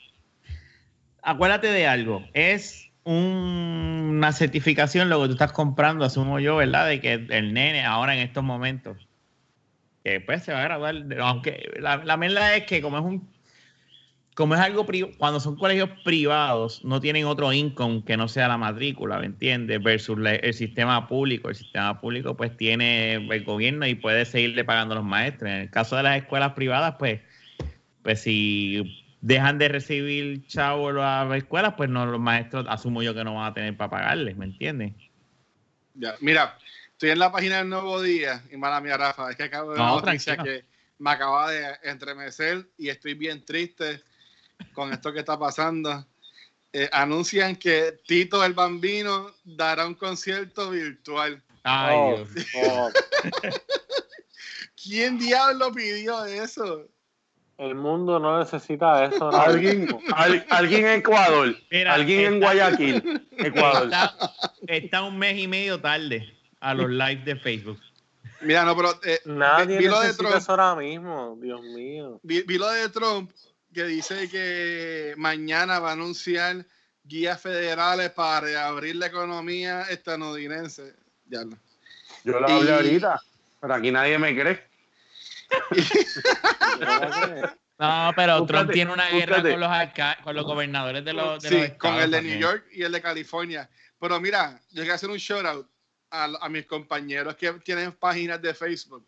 [1.22, 2.24] acuérdate de algo.
[2.32, 6.88] Es un- una certificación lo que tú estás comprando, asumo yo, ¿verdad?
[6.88, 9.08] De que el nene ahora en estos momentos,
[10.26, 13.34] pues se va a graduar, aunque la, la es que como es un,
[14.34, 14.86] como es algo
[15.16, 19.82] cuando son colegios privados, no tienen otro income que no sea la matrícula, ¿me entiendes?
[19.82, 21.48] Versus el sistema público.
[21.48, 25.50] El sistema público pues tiene el gobierno y puede seguirle pagando los maestros.
[25.50, 27.20] En el caso de las escuelas privadas, pues
[28.02, 33.14] pues si dejan de recibir chavos a las escuelas, pues no los maestros asumo yo
[33.14, 34.92] que no van a tener para pagarles, ¿me entiendes?
[35.94, 36.14] ya.
[36.20, 36.58] Mira,
[36.92, 39.78] estoy en la página del Nuevo Día, y mala mía, Rafa, es que acabo de
[39.78, 40.64] No, noticia que
[40.98, 44.02] me acaba de entremecer y estoy bien triste
[44.74, 46.06] con esto que está pasando.
[46.74, 51.42] Eh, anuncian que Tito el Bambino dará un concierto virtual.
[51.62, 52.46] Ay, Oh, Dios.
[52.56, 52.90] oh,
[54.82, 56.86] ¿Quién diablo pidió eso?
[57.58, 59.30] El mundo no necesita eso.
[59.30, 59.36] ¿no?
[59.36, 63.84] Alguien, al- alguien en Ecuador, Mira, alguien en Guayaquil, Ecuador.
[63.84, 64.14] Está,
[64.66, 67.80] está un mes y medio tarde a los lives de Facebook.
[68.40, 70.34] Mira, no, pero eh, Nadie vi lo de Trump.
[70.36, 71.38] eso ahora mismo.
[71.40, 72.20] Dios mío.
[72.22, 73.30] vi, vi lo de Trump
[73.72, 76.64] que dice que mañana va a anunciar
[77.04, 80.94] guías federales para reabrir la economía estadounidense.
[81.26, 81.56] Ya no.
[82.24, 83.20] Yo lo Y- hablé ahorita,
[83.60, 84.62] pero aquí nadie me cree.
[87.76, 89.50] No, pero Búscate, Trump tiene una guerra búscate.
[89.50, 92.38] con los, alca- con los gobernadores de los, de Sí, los con el de también.
[92.38, 93.68] New York y el de California.
[93.98, 95.68] Pero mira, yo quiero hacer un shout out
[96.10, 99.04] a, a mis compañeros que tienen páginas de Facebook.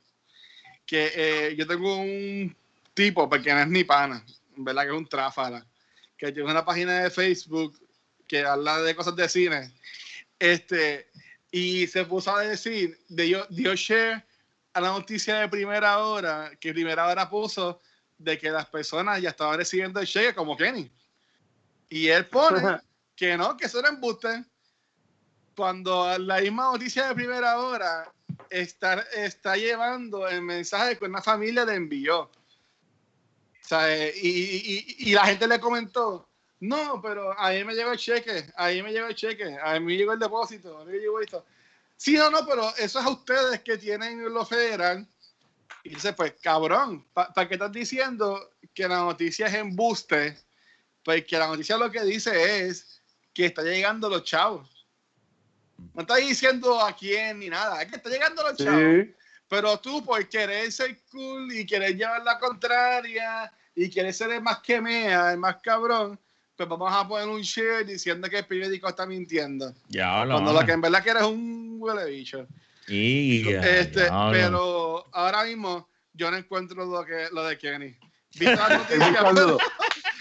[0.84, 2.57] Que eh, yo tengo un
[2.92, 4.24] tipo, porque no es ni pana,
[4.57, 5.64] en verdad que es un tráfala,
[6.16, 7.78] que tiene una página de Facebook
[8.26, 9.72] que habla de cosas de cine.
[10.40, 11.09] Este,
[11.53, 14.24] y se puso a decir, dio, dio share
[14.77, 17.81] a la noticia de primera hora, que primera hora puso
[18.18, 20.91] de que las personas ya estaban recibiendo el cheque como Kenny.
[21.89, 22.61] Y él pone
[23.16, 24.45] que no, que eso era embuste.
[25.57, 28.12] Cuando la misma noticia de primera hora
[28.51, 32.20] está, está llevando el mensaje que una familia le envió.
[32.24, 32.31] O
[33.62, 36.29] sea, eh, y, y- y- y la gente le comentó,
[36.61, 39.72] no, pero a mí me llegó el cheque, a mí me llegó el cheque, a
[39.74, 41.47] mí me llegó el depósito, a mí me llegó esto.
[41.97, 45.07] Sí, no, no, pero eso es a ustedes que tienen lo federal.
[45.82, 50.36] Y dice, pues, cabrón, ¿para qué estás diciendo que la noticia es embuste?
[51.03, 54.86] Pues que la noticia lo que dice es que está llegando los chavos.
[55.94, 59.05] No está diciendo a quién ni nada, es que está llegando los chavos.
[59.05, 59.14] Sí.
[59.49, 64.42] Pero tú, por querer ser cool y querer llevar la contraria y querer ser el
[64.42, 66.18] más que mea, el más cabrón,
[66.57, 69.75] pues vamos a poner un share diciendo que el periódico está mintiendo.
[69.89, 72.47] Ya lo Cuando lo que en verdad que eres un huele bicho.
[72.89, 77.97] Y, Este, pero ahora mismo yo no encuentro lo, que, lo de Kenny.
[78.39, 79.23] ¿Viste noticias?
[79.23, 79.59] buscando,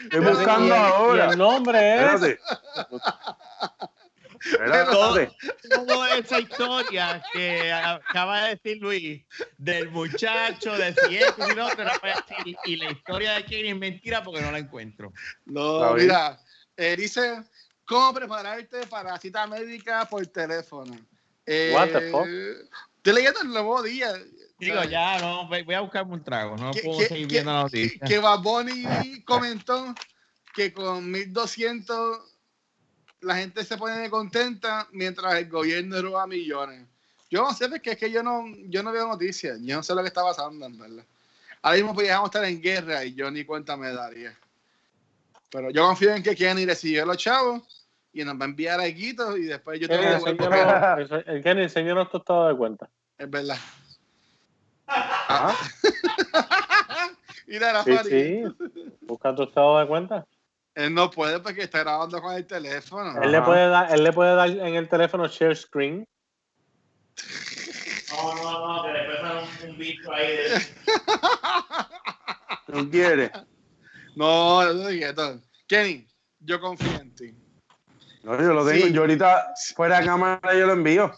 [0.04, 1.28] estoy buscando ahora.
[1.28, 2.22] Y el nombre es.
[4.46, 5.32] Espérate.
[5.70, 9.24] toda esa historia que acaba de decir Luis
[9.58, 13.34] del muchacho, de si esto y lo otro, no voy a decir, y la historia
[13.34, 15.12] de Kenny es mentira porque no la encuentro.
[15.46, 16.39] No, mira,
[16.78, 17.43] eh, dice,
[17.86, 20.96] ¿cómo prepararte para cita médica por teléfono?
[21.46, 22.28] Eh, What the fuck?
[22.98, 24.14] Estoy leyendo el nuevo día.
[24.58, 24.89] Digo, ¿sabes?
[24.91, 27.70] ya, no, voy a buscarme un trago, no que, puedo que- seguir que- viendo la
[27.70, 28.08] que- noticia.
[28.08, 29.93] que Bad Bunny comentó
[30.54, 32.35] que con 1200
[33.26, 36.86] la gente se pone contenta mientras el gobierno roba millones.
[37.30, 39.93] Yo no sé, porque es que yo no, yo no veo noticias, yo no sé
[39.95, 41.03] lo que está pasando, en verdad.
[41.61, 44.38] Ahora mismo podríamos estar en guerra y yo ni cuenta me daría.
[45.49, 48.80] Pero yo confío en que Kenny recibió a los chavos y nos va a enviar
[48.80, 50.45] a Guito y después yo te Kenny, lo devuelvo.
[50.45, 52.89] enséñanos- ense- el Kenny, estado de cuenta.
[53.17, 53.57] Es verdad.
[54.88, 55.55] Ah,
[57.47, 58.43] Mira, Sí, Rafa, sí.
[59.01, 60.26] Busca tu estado de cuenta.
[60.76, 63.21] Él no puede porque está grabando con el teléfono.
[63.23, 66.05] Él le, puede dar, él le puede dar en el teléfono share screen.
[68.11, 69.19] No, no, no, que después
[69.63, 70.61] un, un bicho ahí de...
[72.73, 73.32] ¿Tú quieres?
[74.15, 75.41] No, no te quieto.
[75.67, 76.07] Kenny,
[76.39, 77.36] yo confío en ti.
[78.23, 78.88] No, yo lo tengo.
[78.88, 78.93] Sí.
[78.93, 81.11] Yo ahorita, fuera de cámara, yo lo envío.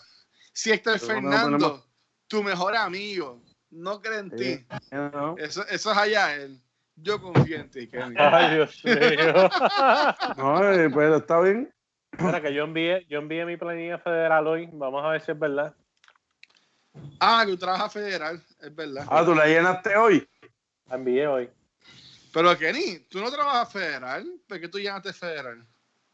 [0.54, 1.86] Si Héctor Pero no Fernando,
[2.28, 3.42] tu mejor amigo,
[3.72, 4.58] no cree en Sí.
[4.58, 5.36] ti, ¿no?
[5.38, 6.62] eso, eso es allá él.
[6.98, 8.16] Yo confío en ti, Kenny.
[8.18, 8.94] Ay, Dios mío.
[10.38, 11.74] No, eh, pero está bien.
[12.20, 14.70] Mira que yo envié, yo envié mi planilla federal hoy.
[14.74, 15.76] Vamos a ver si es verdad.
[17.20, 19.06] Ah, que tú trabajas federal, es verdad.
[19.10, 20.28] Ah, tú la llenaste hoy.
[20.88, 21.50] La envié hoy.
[22.34, 24.26] Pero Kenny, tú no trabajas federal.
[24.48, 25.64] ¿Por qué tú llamaste federal?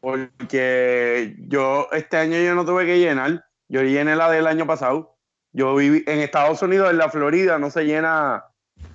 [0.00, 3.46] Porque yo este año yo no tuve que llenar.
[3.68, 5.16] Yo llené la del año pasado.
[5.52, 8.44] Yo viví en Estados Unidos, en la Florida, no se llena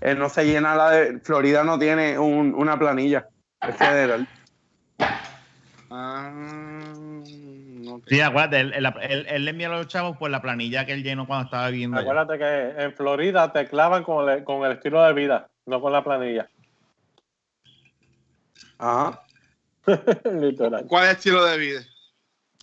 [0.02, 1.20] eh, no se llena la de.
[1.20, 3.28] Florida no tiene un- una planilla.
[3.68, 4.28] Es federal.
[5.92, 6.32] Ah.
[8.08, 10.94] Sí, acuérdate, él, él, él- él le envía a los chavos por la planilla que
[10.94, 12.12] él llenó cuando estaba viviendo allá.
[12.12, 15.92] Acuérdate que en Florida te clavan con el, con el estilo de vida, no con
[15.92, 16.48] la planilla.
[18.78, 19.22] Ajá.
[20.32, 20.86] Literal.
[20.88, 21.82] ¿Cuál es el estilo de vida?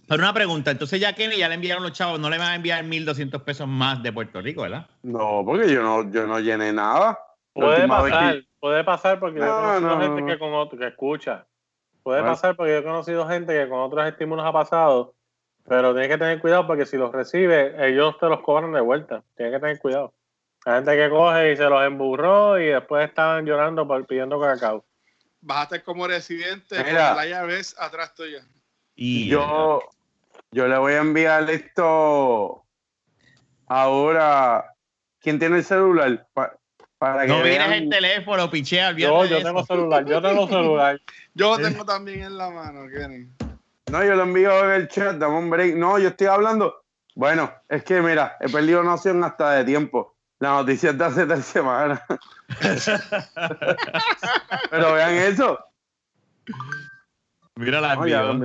[0.08, 2.54] Pero una pregunta, entonces ya Kenny ya le enviaron los chavos, no le van a
[2.54, 4.86] enviar 1.200 pesos más de Puerto Rico, ¿verdad?
[5.02, 7.18] No, porque yo no, yo no llené nada.
[7.54, 10.26] La Puede que- pasar, puede pasar porque yo he No, conocido no, gente no.
[10.28, 11.46] que con otro, que escucha.
[12.02, 15.14] Puede pasar porque yo he conocido gente que con otros estímulos ha pasado,
[15.68, 19.24] pero tienes que tener cuidado porque si los recibe, ellos te los cobran de vuelta.
[19.36, 20.14] Tienes que tener cuidado.
[20.66, 24.84] Hay gente que coge y se los emburró y después estaban llorando por pidiendo cacao.
[25.40, 27.08] Vas a estar como residente Mira.
[27.08, 28.44] con la llave atrás tuya.
[28.94, 29.80] Y Yo,
[30.56, 32.64] yo le voy a enviar esto
[33.66, 34.72] ahora.
[35.20, 36.26] ¿Quién tiene el celular?
[36.32, 36.56] Pa-
[36.96, 37.72] para que no mires vean.
[37.74, 40.98] el teléfono, pichea, Yo, yo tengo celular, yo tengo celular.
[41.34, 43.28] Yo lo tengo también en la mano, Kenny.
[43.88, 45.76] No, yo lo envío en el chat, dame un break.
[45.76, 46.82] No, yo estoy hablando.
[47.14, 50.16] Bueno, es que mira, he perdido noción hasta de tiempo.
[50.38, 52.00] La noticia es de hace tres semanas.
[54.70, 55.58] Pero vean eso.
[57.56, 58.22] Mira la No, ya.
[58.22, 58.44] No,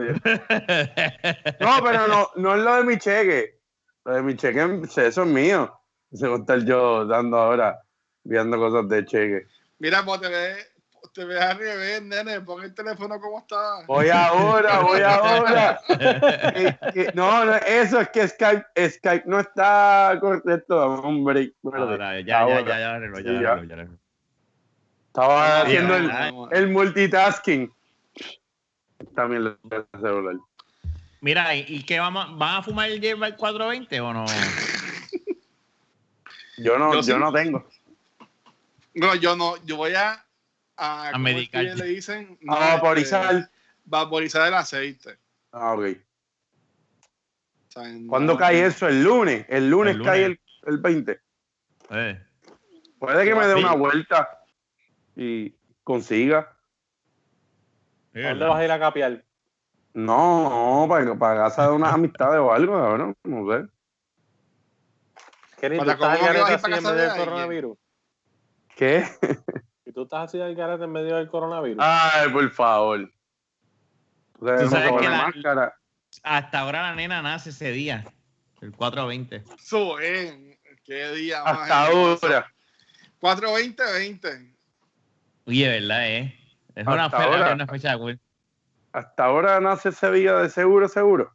[1.83, 3.59] pero no, no es lo de mi cheque.
[4.05, 5.77] Lo de mi cheque, eso es mío.
[6.13, 7.81] Se va a estar yo dando ahora,
[8.23, 9.45] viendo cosas de cheque.
[9.79, 10.71] Mira, pues te ves,
[11.13, 12.41] te ves al revés, nene.
[12.41, 13.85] Pon el teléfono como está.
[13.87, 15.79] Voy ahora, voy ahora.
[16.93, 20.79] Que- no, no, eso es que Skype, Skype no está correcto.
[20.79, 21.53] Dame un break.
[21.63, 21.91] espérate.
[21.91, 22.61] Ahora, ya, ya, Ahora.
[22.61, 23.41] ya, ya, ya, ya, ya.
[23.41, 23.97] ya arregló.
[25.07, 27.73] Estaba Ah, haciendo el, ya, el multitasking.
[29.15, 30.35] También lo voy a celular.
[31.21, 32.37] Mira, ¿y, y qué vamos?
[32.37, 34.25] ¿Van a fumar el hierba el 420 o no?
[36.57, 37.13] Yo no, Yo yo, sí.
[37.19, 37.67] no tengo.
[38.93, 39.55] No, yo no.
[39.65, 40.23] Yo voy a.
[40.77, 41.77] A, ¿cómo es que medicar.
[41.77, 42.37] le dicen?
[42.41, 43.35] No, A vaporizar.
[43.35, 43.51] este,
[43.85, 45.17] vaporizar el aceite.
[45.51, 45.85] Ah, ok.
[47.67, 48.87] O sea, no- ¿Cuándo cae eso?
[48.87, 49.45] El lunes.
[49.49, 50.11] El lunes, El lunes.
[50.11, 51.19] cae el, el 20.
[51.91, 52.21] Eh.
[52.99, 54.43] Puede que me dé una vuelta
[55.15, 55.53] y
[55.83, 56.55] consiga.
[58.13, 59.23] ¿Dónde vas a ir a capiar?
[59.93, 63.15] No, no, para, para casa de unas amistades o algo, ¿no?
[63.23, 63.67] No sé.
[65.59, 67.77] Kenny, ¿tú Para estás al garete así en medio de del coronavirus?
[68.75, 69.05] ¿Qué?
[69.85, 71.77] ¿Y tú estás así al garete en medio del coronavirus?
[71.79, 73.11] Ay, por favor.
[74.39, 75.75] O sea, Tú sabes que la máscara.
[76.23, 78.05] Hasta ahora la nena nace ese día,
[78.61, 79.43] el 420.
[79.57, 80.35] Eso es.
[80.83, 82.51] Qué día más Hasta ahora.
[83.21, 84.55] 420-20.
[85.45, 86.40] Oye, ¿verdad, eh?
[86.81, 87.53] Es Hasta una, ahora.
[87.53, 88.19] una fecha cool.
[88.93, 91.33] Hasta ahora nace ese día de seguro, seguro.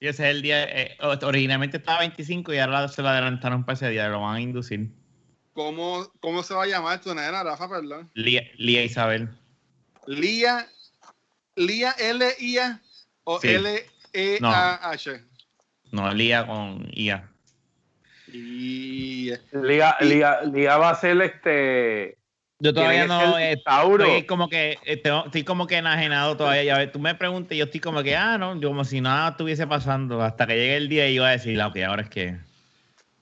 [0.00, 3.74] Y ese es el día, eh, originalmente estaba 25 y ahora se lo adelantaron para
[3.74, 4.90] ese día, lo van a inducir.
[5.52, 7.68] ¿Cómo, ¿Cómo se va a llamar tu nena, Rafa?
[7.68, 8.10] Perdón.
[8.14, 9.28] Lía, Lía Isabel.
[10.06, 10.66] Lía.
[11.56, 12.80] Lía L-I-A
[13.24, 13.48] o Sí.
[13.48, 15.24] L-E-A-H.
[15.92, 17.28] No, Lía con IA.
[18.28, 22.16] Y Liga, Liga, Liga va a ser este.
[22.62, 24.04] Yo todavía no, eh, Tauro.
[24.04, 26.62] estoy como que, eh, estoy como que enajenado todavía.
[26.62, 29.00] Ya ves, tú me preguntas y yo estoy como que, ah, no, yo como si
[29.00, 30.22] nada estuviese pasando.
[30.22, 32.36] Hasta que llegue el día y iba a decir, ah, ok, ahora es que.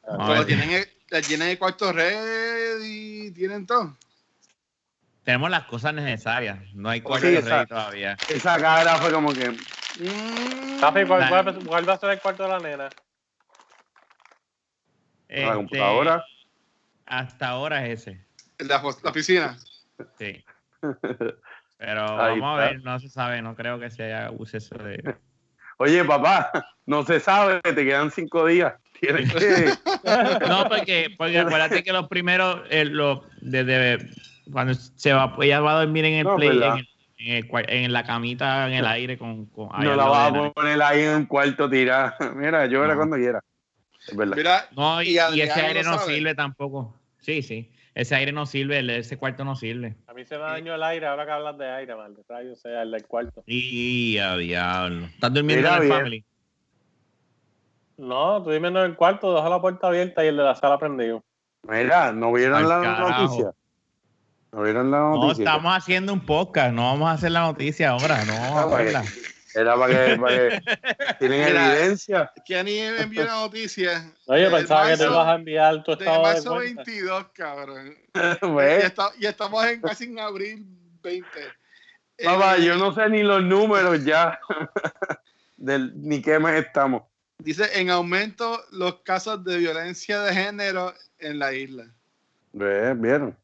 [0.02, 0.46] Pero ver.
[0.46, 3.96] tienen el, tienen el cuarto red y tienen todo.
[5.22, 6.58] Tenemos las cosas necesarias.
[6.74, 7.74] No hay Sí, cuarto de rey exacto.
[7.76, 8.18] todavía.
[8.28, 9.50] Esa cara fue como que.
[9.50, 10.80] Mm.
[10.80, 12.88] ¿cuál, La- cuál- cuál va a ser el cuarto de la nena?
[12.88, 12.90] La
[15.28, 16.24] Este, computadora.
[17.06, 18.27] Hasta ahora es ese.
[18.58, 19.56] La, la piscina.
[20.18, 20.44] Sí.
[21.78, 24.74] Pero Ahí vamos a ver, no se sabe, no creo que se haga uso eso
[24.76, 25.14] de.
[25.78, 26.50] Oye, papá,
[26.86, 28.74] no se sabe, te quedan cinco días.
[29.00, 29.72] Tienes que.
[30.48, 34.10] No, porque, porque acuérdate que los primeros, eh, los- desde
[34.50, 36.88] cuando se va, ella va a dormir en el No, play, en, el-
[37.18, 40.50] en, el cuar- en la camita, en el aire, con, con no la vas a
[40.52, 42.16] poner ahí en un cuarto tirada.
[42.34, 42.96] Mira, llora No.
[42.96, 43.40] cuando quiera.
[44.08, 44.36] Es verdad.
[44.36, 46.14] Mira, No, y, Y y ese aire no sabe.
[46.14, 46.98] sirve tampoco.
[47.20, 47.70] Sí, sí.
[47.98, 49.96] Ese aire no sirve, el- ese cuarto no sirve.
[50.06, 52.82] A mí se me dañó el aire, ahora que hablas de aire, maldito rayo, sea
[52.82, 53.42] el del cuarto.
[53.44, 55.06] Y a diablo.
[55.06, 55.98] ¿Estás durmiendo Mira en el bien.
[55.98, 56.24] family?
[57.96, 60.78] No, tú dime en el cuarto, deja la puerta abierta y el de la sala
[60.78, 61.24] prendido.
[61.64, 63.22] Mira, ¿no vieron Al la carajo.
[63.22, 63.50] noticia?
[64.52, 65.42] ¿No vieron la No, noticia?
[65.44, 68.32] estamos haciendo un podcast, no vamos a hacer la noticia ahora, no
[69.58, 71.72] Era para que, para que tienen Mira.
[71.74, 72.32] evidencia.
[72.46, 74.12] Kenny me envió una noticia.
[74.26, 76.82] Oye, de pensaba que te ibas a enviar tu De estado de marzo cuenta.
[76.84, 77.96] 22, cabrón.
[79.18, 80.64] Y, y estamos en casi en abril
[81.02, 81.28] 20.
[82.24, 84.38] Papá, Eh, yo no sé ni los números ya.
[85.56, 87.02] Del, ni qué mes estamos.
[87.38, 91.86] Dice en aumento los casos de violencia de género en la isla.
[92.52, 93.36] ¿Vieron?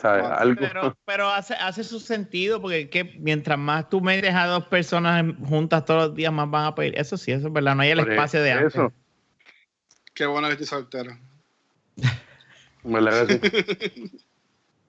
[0.00, 0.24] ¿Sabes?
[0.24, 0.60] Algo.
[0.60, 4.64] Pero, pero hace, hace su sentido, porque es que mientras más tú metes a dos
[4.66, 6.98] personas juntas todos los días, más van a pedir.
[6.98, 7.74] Eso sí, eso es verdad.
[7.74, 8.74] No hay el Por espacio de antes.
[8.74, 8.92] eso.
[10.14, 11.16] Qué bueno que estoy soltero.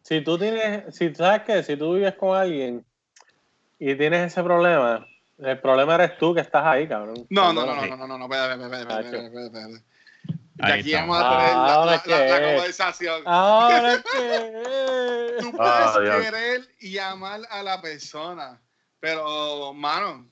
[0.01, 2.83] Si tú tienes, si tú sabes que si tú vives con alguien
[3.77, 5.05] y tienes ese problema,
[5.37, 7.27] el problema eres tú que estás ahí, cabrón.
[7.29, 8.27] No, no, no, no, no, no, no,
[10.61, 11.01] Ahí aquí está.
[11.05, 13.23] vamos a tener la, Ahora la- la- la conversación.
[13.25, 15.35] Ahora que.
[15.39, 16.25] Tú Ah, puedes Dios.
[16.25, 18.61] querer y amar a la persona,
[18.99, 20.27] pero, mano,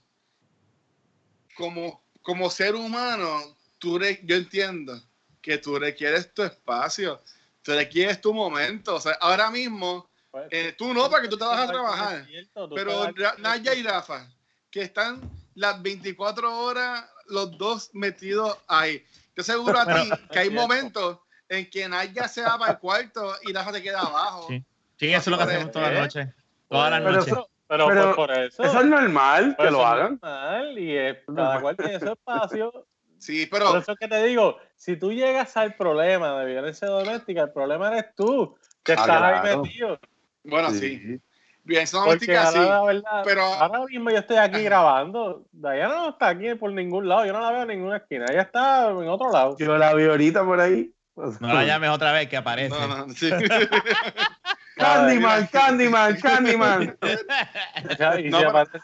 [1.55, 5.01] como, como ser humano, tú re- yo entiendo
[5.41, 7.21] que tú requieres tu espacio,
[7.61, 8.95] tú requieres tu momento.
[8.95, 10.09] O sea, ahora mismo,
[10.51, 12.27] eh, tú no, porque tú te vas a trabajar,
[12.75, 14.27] pero Naya y Rafa,
[14.69, 15.21] que están
[15.55, 19.03] las 24 horas los dos metidos ahí.
[19.37, 23.35] Yo seguro a ti que hay momentos en que Naya se va para el cuarto
[23.43, 24.47] y Rafa se queda abajo.
[24.49, 24.63] Sí.
[24.99, 26.27] Sí, eso es lo que hacemos todas las noches.
[26.67, 27.27] Todas las Pero noches.
[27.33, 28.63] eso- Pero, Pero pues por eso.
[28.63, 30.19] Eso es normal por que lo hagan.
[30.21, 32.87] normal, y es- cada cual tiene su espacio.
[33.19, 36.87] Sí, Por pero eso es que te digo, si tú llegas al problema de violencia
[36.87, 39.99] doméstica, el problema eres tú, que Ah, estás ahí metido.
[40.45, 40.79] bueno, sí.
[40.97, 41.21] Sí.
[41.67, 42.69] Violencia Porque doméstica, ahora, sí.
[42.69, 45.45] la verdad, pero- ahora mismo yo estoy aquí grabando.
[45.51, 48.25] Diana no está aquí por ningún lado, yo no la veo en ninguna esquina.
[48.29, 49.57] Ella está en otro lado.
[49.59, 50.91] Yo la vi ahorita por ahí.
[51.15, 52.69] No la llames otra vez que aparece.
[52.69, 53.29] No, no, sí.
[54.77, 56.97] Candyman, Candyman, Candyman.
[58.29, 58.79] No, pero- aparte-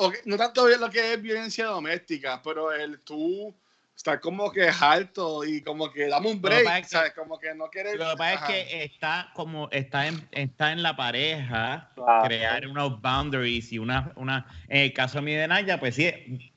[0.00, 3.52] Ok, no tanto bien lo que es violencia doméstica, pero el tú
[3.98, 6.88] estar como que harto y como que dame un Lo que break, pasa es que-
[6.96, 7.12] ¿sabes?
[7.14, 7.96] Como que no quieres.
[7.96, 12.24] Lo que pasa es que está como está en, está en la pareja Claro.
[12.24, 16.06] crear unos boundaries y una, una en el caso mío de Naya, pues sí,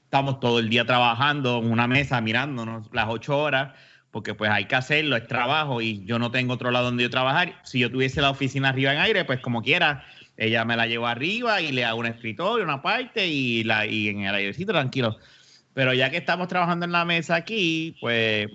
[0.03, 3.73] estamos todo el día trabajando en una mesa mirándonos las ocho horas,
[4.11, 7.09] porque pues hay que hacerlo, es trabajo y yo no tengo otro lado donde yo
[7.09, 7.59] trabajar.
[7.63, 10.05] Si yo tuviese la oficina arriba en aire, pues como quiera,
[10.37, 14.09] ella me la llevo arriba y le hago un escritorio, una parte y, la, y
[14.09, 15.17] en el airecito tranquilo.
[15.73, 18.47] Pero ya que estamos trabajando en la mesa aquí, pues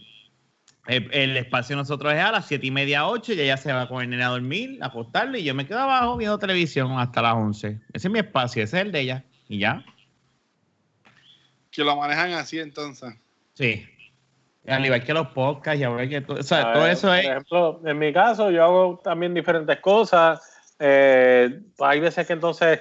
[0.87, 3.73] el, el espacio de nosotros es a las siete y media, ocho, y ella se
[3.73, 6.99] va con el nene a dormir, a acostarle, y yo me quedo abajo viendo televisión
[6.99, 7.81] hasta las 11.
[7.93, 9.25] Ese es mi espacio, ese es el de ella.
[9.49, 9.85] Y ya.
[11.71, 13.15] Que lo manejan así entonces.
[13.55, 13.87] Sí.
[14.67, 17.17] Al igual que los podcasts, y a ver que todo, o sea, todo eso por
[17.17, 17.25] es.
[17.25, 20.41] ejemplo, en mi caso, yo hago también diferentes cosas.
[20.79, 22.81] Eh, hay veces que entonces,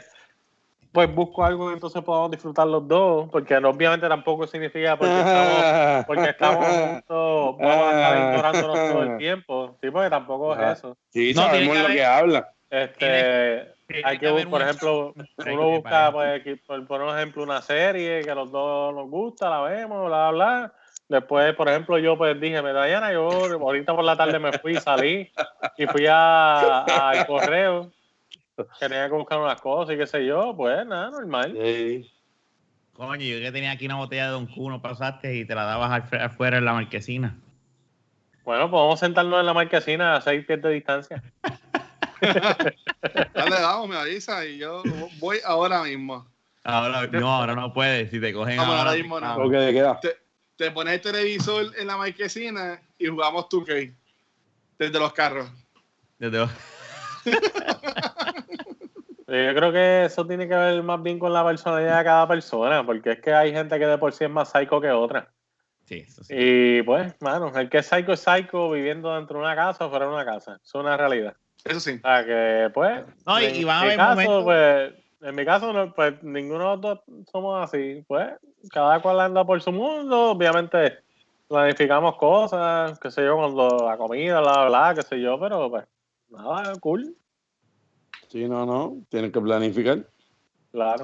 [0.95, 6.05] pues busco algo que entonces podamos disfrutar los dos, porque obviamente tampoco significa porque estamos,
[6.07, 9.77] porque estamos juntos, vamos a estar ignorándonos todo el tiempo.
[9.81, 10.97] Sí, porque tampoco es eso.
[11.09, 12.49] Sí, No, sabemos que lo haber- que habla.
[12.67, 15.13] Este, Tiene hay que que, por ejemplo,
[15.45, 19.49] uno busca, pues, que, por, por ejemplo, una serie que a los dos nos gusta,
[19.49, 20.73] la vemos, bla, bla, bla.
[21.07, 24.75] Después, por ejemplo, yo pues dije, me Diana, yo ahorita por la tarde me fui,
[24.77, 25.31] salí
[25.77, 27.91] y fui a- al correo.
[28.79, 31.57] Tenía que buscar unas cosas y qué sé yo, pues nada, normal.
[31.61, 32.09] Sí.
[32.93, 36.13] Coño, yo que tenía aquí una botella de Don Cuno, pasaste y te la dabas
[36.13, 37.35] afuera en la marquesina.
[38.45, 41.21] Bueno, pues vamos a sentarnos en la marquesina a seis pies de distancia.
[42.21, 44.83] Dale, vamos, me avisa y yo
[45.19, 46.25] voy ahora mismo.
[46.63, 48.09] Ahora, no, ahora no puedes.
[48.09, 48.89] Si te cogen Vamos, ahora.
[48.91, 49.49] ahora mismo no.
[49.49, 49.99] Que queda.
[49.99, 50.17] Te,
[50.55, 53.93] te pones el televisor en la marquesina y jugamos 2K
[54.79, 55.49] desde los carros.
[56.17, 56.47] Desde- Eh,
[59.27, 62.85] Yo creo que eso tiene que ver más bien con la personalidad de cada persona,
[62.85, 65.29] porque es que hay gente que de por sí es más psycho que otra.
[65.85, 66.33] Sí, eso sí.
[66.37, 69.89] Y pues, mano, el que es psycho es psycho viviendo dentro de una casa o
[69.89, 70.59] fuera de una casa.
[70.63, 71.33] Eso es una realidad.
[71.63, 71.99] Eso sí.
[72.03, 74.93] O sea que, pues, No, y- en y van a mi haber caso, momentos- pues,
[75.29, 76.99] en mi caso, no, pues, ninguno de los dos
[77.31, 78.03] somos así.
[78.07, 78.29] Pues,
[78.71, 80.31] cada cual anda por su mundo.
[80.31, 80.99] Obviamente,
[81.47, 85.69] planificamos cosas, qué sé yo, cuando la comida, bla, bla, bla, qué sé yo, pero
[85.69, 85.85] pues,
[86.29, 87.15] nada, cool,
[88.29, 88.97] Sí, no, no.
[89.09, 90.05] Tienen que planificar.
[90.71, 91.03] claro.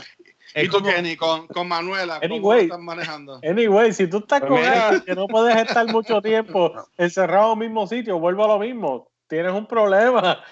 [0.55, 2.63] ¿Y tú, Kenny, con, con Manuela, cómo Anyway.
[2.63, 3.39] estás manejando?
[3.43, 4.87] Anyway, si tú estás Pues con mira.
[4.89, 8.59] alguien que no puedes estar mucho tiempo encerrado en el mismo sitio, vuelvo a lo
[8.59, 9.09] mismo.
[9.27, 10.43] Tienes un problema.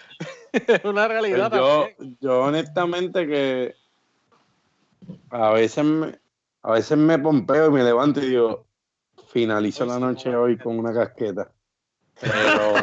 [0.53, 2.17] es una Pues realidad yo, también.
[2.21, 3.75] yo honestamente que
[5.31, 6.17] a veces me,
[6.61, 8.65] a veces me pompeo y me levanto y digo,
[9.33, 11.51] finalizo la noche hoy con una casqueta.
[12.21, 12.73] Pero,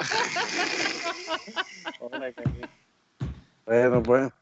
[3.66, 4.32] Pero pues,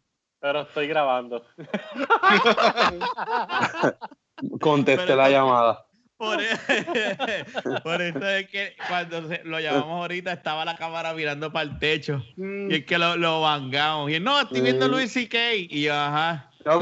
[0.41, 1.45] Pero estoy grabando.
[4.61, 5.85] contesté Pero- la llamada.
[6.17, 6.49] Por, e-
[7.85, 11.79] por eso es que cuando se- lo llamamos ahorita estaba la cámara mirando para el
[11.79, 12.25] techo.
[12.37, 14.11] Mm, Y es que lo, lo vangamos.
[14.11, 14.93] Y él, no, estoy viendo Sí.
[14.93, 15.55] Luis C.K.
[15.55, 16.51] Y yo, ajá.
[16.65, 16.81] No.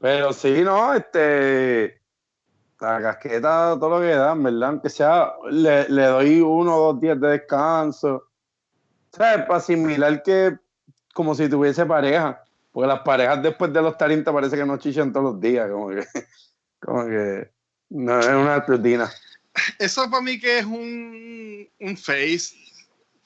[0.00, 1.99] Pero sí, no, este.
[2.80, 4.70] La casqueta, todo lo que dan, ¿verdad?
[4.70, 8.30] Aunque sea, le, le doy uno o dos días de descanso.
[9.12, 9.44] ¿sabes?
[9.46, 10.56] Para asimilar que
[11.12, 12.42] como si tuviese pareja.
[12.72, 15.88] Porque las parejas después de los 30 parece que no chichan todos los días, como
[15.88, 16.06] que,
[16.80, 17.50] como que
[17.90, 19.10] no es una rutina.
[19.78, 22.54] Eso para mí que es un, un face,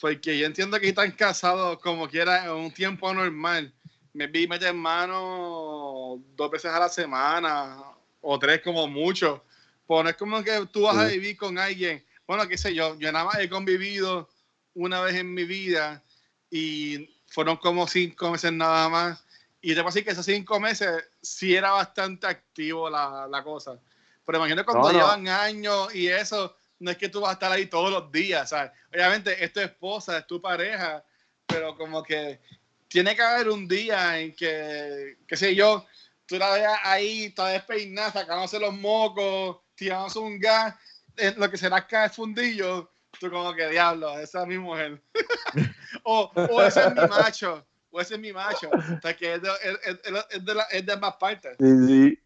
[0.01, 3.73] porque yo entiendo que están casados como quiera en un tiempo normal.
[4.15, 7.94] Me vi meter mano dos veces a la semana
[8.25, 9.45] o tres como mucho.
[9.87, 12.05] Pero no es como que tú vas a vivir con alguien.
[12.27, 14.29] Bueno, qué sé yo, yo nada más he convivido
[14.75, 16.03] una vez en mi vida
[16.51, 19.25] y fueron como cinco meses nada más.
[19.61, 23.79] Y te puedo decir que esos cinco meses sí era bastante activo la, la cosa.
[24.25, 24.99] Pero imagino cuando No, no.
[24.99, 28.49] llevan años y eso, no es que tú vas a estar ahí todos los días,
[28.51, 28.73] ¿sabes?
[28.93, 31.05] Obviamente es tu esposa, es tu pareja,
[31.47, 32.41] pero como que
[32.89, 35.87] tiene que haber un día en que, qué sé yo,
[36.27, 40.75] tú la veas ahí, toda despeinada, sacándose los mocos, tirándose un gas,
[41.17, 45.01] en lo que será que es fundillo, tú como que diablo, esa es mi mujer.
[46.05, 48.69] o, o ese es mi macho, o ese es mi macho.
[48.71, 51.57] O sea, que es de, es, es- es de, la- es de ambas partes.
[51.61, 52.21] Sí, sí.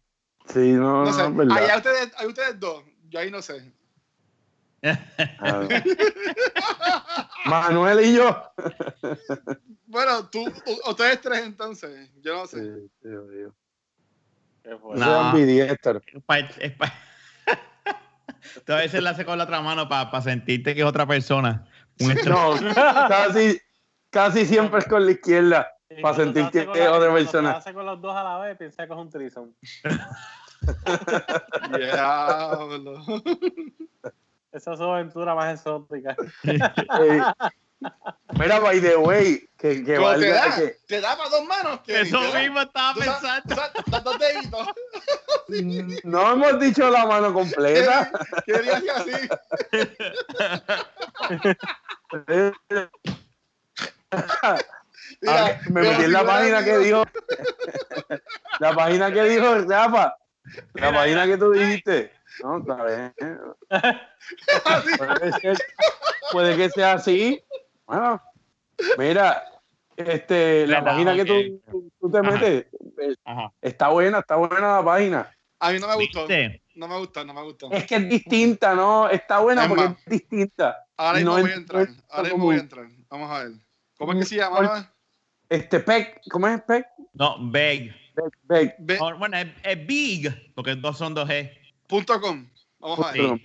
[0.51, 1.57] Sí, no, No no, sé, verdad.
[1.57, 3.71] allá ustedes, hay ustedes dos, yo ahí no sé.
[5.41, 5.67] Ah.
[7.45, 8.51] Manuel y yo.
[9.85, 10.45] Bueno, tú,
[10.87, 12.63] ustedes tres entonces, yo no sé.
[12.63, 13.09] sí, sí.
[14.95, 15.19] No.
[15.19, 16.01] ambidiestro.
[16.13, 16.93] Es pa- es pa-
[18.65, 21.65] Tú a veces la haces con la otra mano para sentirte que es otra persona.
[21.99, 22.53] No,
[23.09, 23.59] casi,
[24.09, 25.67] casi siempre es con la izquierda.
[26.01, 27.51] Para sentir que es la- otra persona.
[27.51, 29.55] hace con los dos a la vez, piensa que es un trison.
[31.75, 32.93] Diablo.
[34.51, 36.15] Esa es su aventura más exótica.
[38.37, 41.45] Mira, by the way, que, que Pero te valga da, que- te da para dos
[41.45, 41.79] manos.
[41.81, 44.17] que Eso mismo estaba pensando.
[44.17, 44.67] deditos.
[46.03, 48.11] no hemos dicho la mano completa.
[48.45, 49.11] Quería que así.
[55.21, 57.03] Mira, Ah, me pero metí en la página que dijo.
[58.59, 60.15] La página que dijo Rafa.
[60.73, 62.13] La Mira, página que tú dijiste.
[62.43, 63.13] No, está bien.
[64.97, 65.57] Puede, ser-
[66.31, 67.43] puede que sea así.
[67.89, 68.21] Bueno,
[68.99, 69.43] mira,
[69.97, 72.31] este, la página que que- tú, te Ajá.
[72.31, 72.65] metes
[73.25, 73.51] Ajá.
[73.61, 75.35] está buena, está buena la página.
[75.59, 76.19] A mí no me gustó.
[76.27, 76.61] ¿Viste?
[76.75, 77.71] No me gustó, no me gustó.
[77.71, 79.09] Es que es distinta, ¿no?
[79.09, 80.85] Está buena Es porque más, es distinta.
[80.95, 81.87] Ahora mismo no voy a entrar.
[82.09, 82.87] Ahora mismo voy a entrar.
[83.09, 83.51] Vamos a ver.
[83.97, 84.93] ¿Cómo es que se llama?
[85.49, 86.85] Este Peck, ¿cómo es Peck?
[87.13, 87.37] No.
[87.51, 87.95] Ve-
[88.99, 91.49] Oh, bueno, es, es Big, porque dos son dos G.
[91.87, 92.47] punto com.
[92.77, 93.41] Vamos a ver.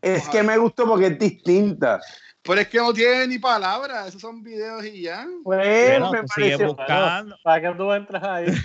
[0.00, 1.98] Es que me gustó porque es distinta.
[2.44, 4.08] Pero es que no tiene ni palabras.
[4.08, 5.26] Esos son videos y ya.
[5.42, 7.36] Pues Bueno, me buscando.
[7.42, 8.46] Para que tú entres ahí.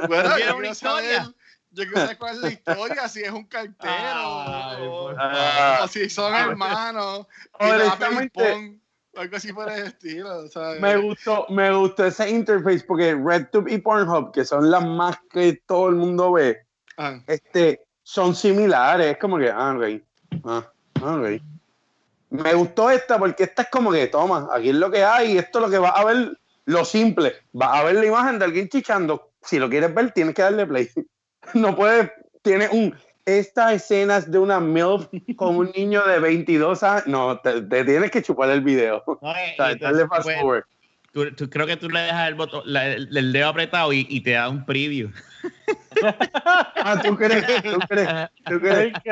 [0.08, 1.34] Bueno, ¿Quiere yo una quiero saber, historia?
[1.70, 5.84] yo quiero saber cuál es la historia, si es un cartero Ay, o, favor.
[5.84, 7.26] o si son hermanos,
[7.60, 7.64] y
[9.16, 10.48] algo así por el estilo.
[10.48, 10.80] ¿sabes?
[10.80, 15.60] Me gustó, me gustó ese interface porque RedTube y Pornhub, que son las más que
[15.66, 16.64] todo el mundo ve,
[16.96, 19.12] Ah, este, son similares.
[19.12, 20.02] Es como que, ah, ok.
[20.44, 20.70] Ah,
[21.02, 21.42] ok.
[22.30, 25.58] Me gustó esta porque esta es como que, toma, aquí es lo que hay, esto
[25.58, 27.34] es lo que vas a ver, lo simple.
[27.52, 29.30] Vas a ver la imagen de alguien chichando.
[29.42, 30.88] Si lo quieres ver, tienes que darle play.
[31.54, 32.94] No puedes, tiene un.
[33.24, 37.06] Estas escenas de una MILF con un niño de 22 años.
[37.06, 39.02] No, te, te tienes que chupar el video.
[39.06, 40.64] No, O sea, y darle entonces, fast pues, forward.
[41.12, 44.06] Tú, tú- creo que tú le dejas el, botón, la- el, el dedo apretado y,
[44.08, 45.10] y te da un preview.
[46.82, 47.44] Ah, ¿tú crees?
[47.62, 48.30] ¿Tú crees?
[48.46, 48.92] ¿Tú crees?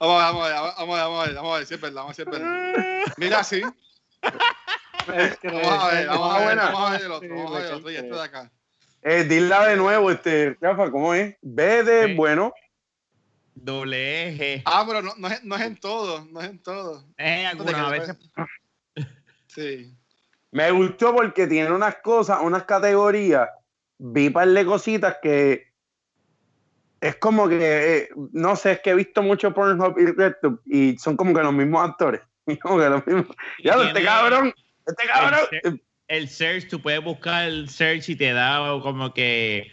[0.00, 1.74] Vamos, a ver, vamos, a ver, vamos, a ver, vamos ver, vamos a ver si
[1.74, 3.12] es verdad, vamos a ver si es verdad.
[3.16, 3.62] Mira, sí.
[4.22, 7.74] Vamos a ver, vamos a ver, vamos a ver el otro, vamos a ver el
[7.74, 8.50] otro, y este de acá.
[9.02, 11.36] Eh, dila de nuevo, este, Rafa, ¿cómo es?
[11.42, 12.14] B de Sí.
[12.14, 12.52] bueno.
[13.54, 14.62] Doble eje.
[14.66, 17.04] Ah, pero no, no, es, no es en todo, no es en todo.
[17.18, 18.16] Eh, algunas a veces.
[19.46, 19.94] Sí.
[20.54, 23.48] Me gustó porque tiene unas cosas, unas categorías.
[23.98, 25.72] Vi par de cositas que
[27.00, 30.96] es como que, eh, no sé, es que he visto mucho Pornhub y RedTube y
[30.96, 32.20] son como que los mismos actores.
[32.62, 33.36] Como que los mismos.
[33.64, 34.54] Ya, este cabrón,
[34.86, 35.40] este cabrón.
[35.62, 39.70] El, el search, tú puedes buscar el search y te da como que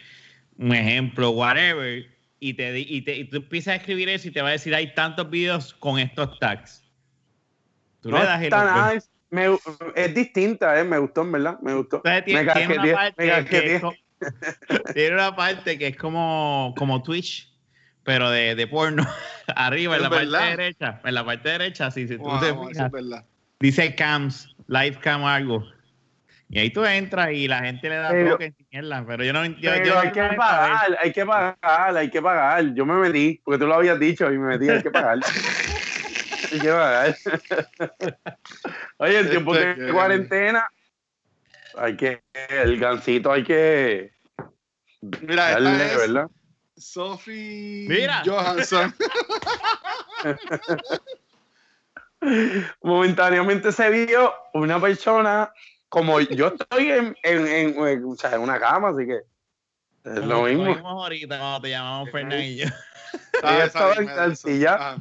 [0.56, 2.06] un ejemplo, whatever,
[2.40, 4.74] y, te, y, te, y tú empiezas a escribir eso y te va a decir,
[4.74, 6.82] hay tantos videos con estos tags.
[8.00, 9.11] Tú No le das el está nice.
[9.32, 9.58] Me-
[9.94, 12.02] es distinta, eh, me gustó, en verdad, me gustó.
[12.04, 13.80] Entonces, tiene, me tiene una parte que
[14.94, 17.50] tiene una parte que es como, como Twitch,
[18.04, 19.06] pero de, de porno.
[19.56, 21.00] Arriba, en ¿Es la parte derecha.
[21.02, 22.92] En la parte derecha, sí, si tú te fijas,
[23.58, 25.64] dice cams, live cam algo.
[26.50, 29.32] Y ahí tú entras y la gente le da Pero- bloque en mierda, pero yo
[29.32, 32.74] no Pero yo hay no que pagar, hay que pagar, hay que pagar.
[32.74, 35.20] Yo me metí, porque tú lo habías dicho y me metí, hay que pagar.
[36.52, 37.16] hay que pagar.
[38.98, 40.68] Oye, en tiempos Este de que- cuarentena,
[41.76, 44.12] hay que, el gancito hay que
[45.20, 46.30] Mira, esta darle, es ¿verdad?
[46.76, 48.22] Sophie Mira.
[48.24, 48.94] Johansson.
[52.82, 55.52] Momentáneamente se vio una persona
[55.88, 59.20] como yo estoy en, en, en- en- o sea, en una cama, así que
[60.04, 60.66] es lo mismo.
[60.66, 62.66] dijimos ahorita cuando te llamamos Fernan y yo.
[63.42, 64.96] Ah, estaba en calcilla.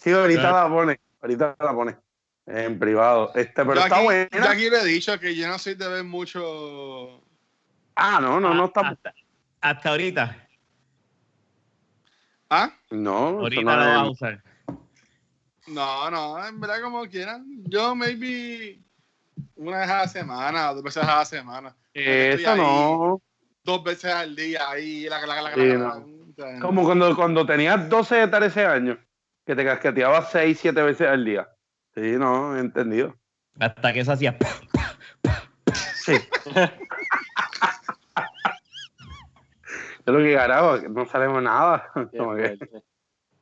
[0.00, 0.68] Sí, ahorita Claro.
[0.68, 1.96] la pone, ahorita la pone
[2.46, 3.32] en privado.
[3.34, 4.28] Este, pero Yo está aquí, buena.
[4.32, 7.22] yo aquí le he dicho que yo no soy de ver mucho.
[7.96, 8.80] Ah, no, no, no está.
[8.80, 9.14] Hasta,
[9.60, 10.48] hasta ahorita.
[12.48, 12.72] ¿Ah?
[12.90, 14.42] No, Ahorita no lo es- vas a usar.
[15.68, 17.44] No, no, en verdad como quieran.
[17.68, 18.80] Yo maybe
[19.56, 21.76] una vez a la semana, dos veces a la semana.
[21.94, 23.22] Eso no.
[23.62, 26.06] Dos veces al día ahí, la, la, la, la, Sí, la- no.
[26.36, 28.98] la- Como cuando, cuando tenías 12, 13 años,
[29.50, 31.48] que te casqueteabas 6, 7 veces al día.
[31.92, 33.16] Sí, no, entendido.
[33.58, 34.36] Hasta que eso hacía.
[35.94, 36.14] Sí.
[40.06, 41.90] Es lo que que no sabemos nada.
[42.16, 42.56] Como que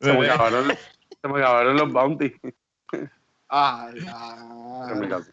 [0.00, 0.68] se me acabaron,
[1.22, 2.32] se me acabaron los bounties.
[3.48, 5.08] Ah, En mi ah.
[5.08, 5.30] caso.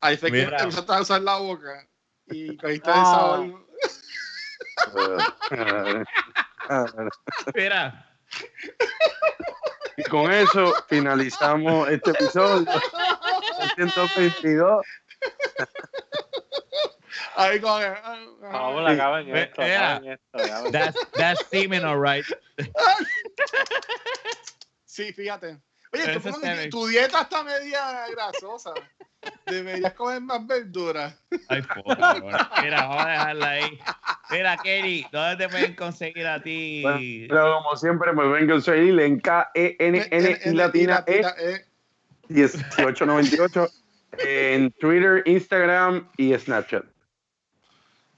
[0.00, 1.86] Ahí fue que empezaste a usar la boca
[2.26, 3.42] y cogiste Ah.
[3.44, 3.54] el
[4.94, 6.22] sabor.
[7.54, 8.12] Mira,
[9.96, 12.66] Y con eso finalizamos este episodio.
[13.76, 14.86] 122.
[17.36, 17.82] Ahí con.
[18.40, 19.92] Vamos, acaben Ve- esto, vea.
[19.96, 22.24] acaben esto, acaben that's, that's semen, alright.
[24.84, 25.58] Sí, fíjate.
[25.92, 26.38] Oye, tú como
[26.70, 28.72] tu dieta está media grasosa.
[29.46, 31.14] Deberías comer más verduras.
[31.48, 32.32] Ay, por favor.
[32.62, 33.78] Mira, vamos a dejarla ahí.
[34.30, 36.80] Mira, Kenny, ¿dónde te pueden conseguir a ti?
[36.82, 41.66] Bueno, Pero como siempre, me ven que soy en K-E-N-N y latina E E.
[42.28, 43.68] 1898
[44.18, 46.84] en Twitter, Instagram y Snapchat.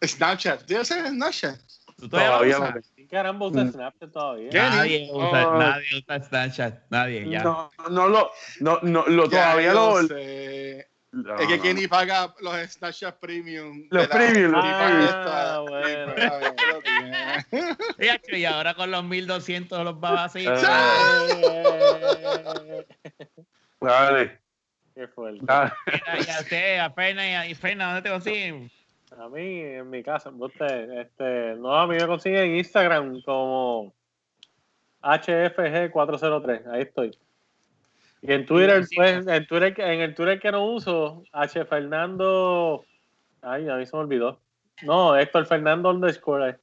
[0.03, 0.65] Snapchat.
[0.65, 1.59] ¿Tienes Snapchat?
[1.97, 2.94] ¿Tú todavía lo usas?
[3.15, 3.73] No ¿Y caramba usa Mm.
[3.73, 4.51] Snapchat todavía?
[4.53, 5.59] Nadie usa, Oh.
[5.59, 6.75] nadie usa Snapchat.
[6.91, 7.43] Nadie, ya.
[7.43, 10.09] No, no lo, no, no, lo Ya todavía yo lo.
[10.09, 10.89] sé.
[11.13, 13.87] No, es que no, Kenny paga los Snapchat Premium.
[13.91, 14.65] Los premium, los.
[14.65, 16.15] Ah, bueno.
[17.99, 20.65] Y, a lo ahora con los 1200 los babacitos.
[20.67, 21.27] Ah.
[21.31, 22.85] Eh,
[23.81, 23.89] no.
[23.89, 24.41] Dale,
[24.95, 25.41] Qué fuerte.
[25.43, 25.73] dale.
[25.87, 28.71] Mira, y a usted, a Fernan y a y Fernan, ¿dónde te consiguen?
[29.19, 33.93] A mí, en mi casa, usted, este, no, a mí me consigue en Instagram como
[35.03, 37.17] HFG403, ahí estoy.
[38.23, 42.85] Y en Twitter, Sí, pues, en Twitter, en el Twitter que no uso, H Fernando,
[43.43, 44.41] ay, a mí se me olvidó.
[44.83, 46.59] No, Héctor Fernando underscore.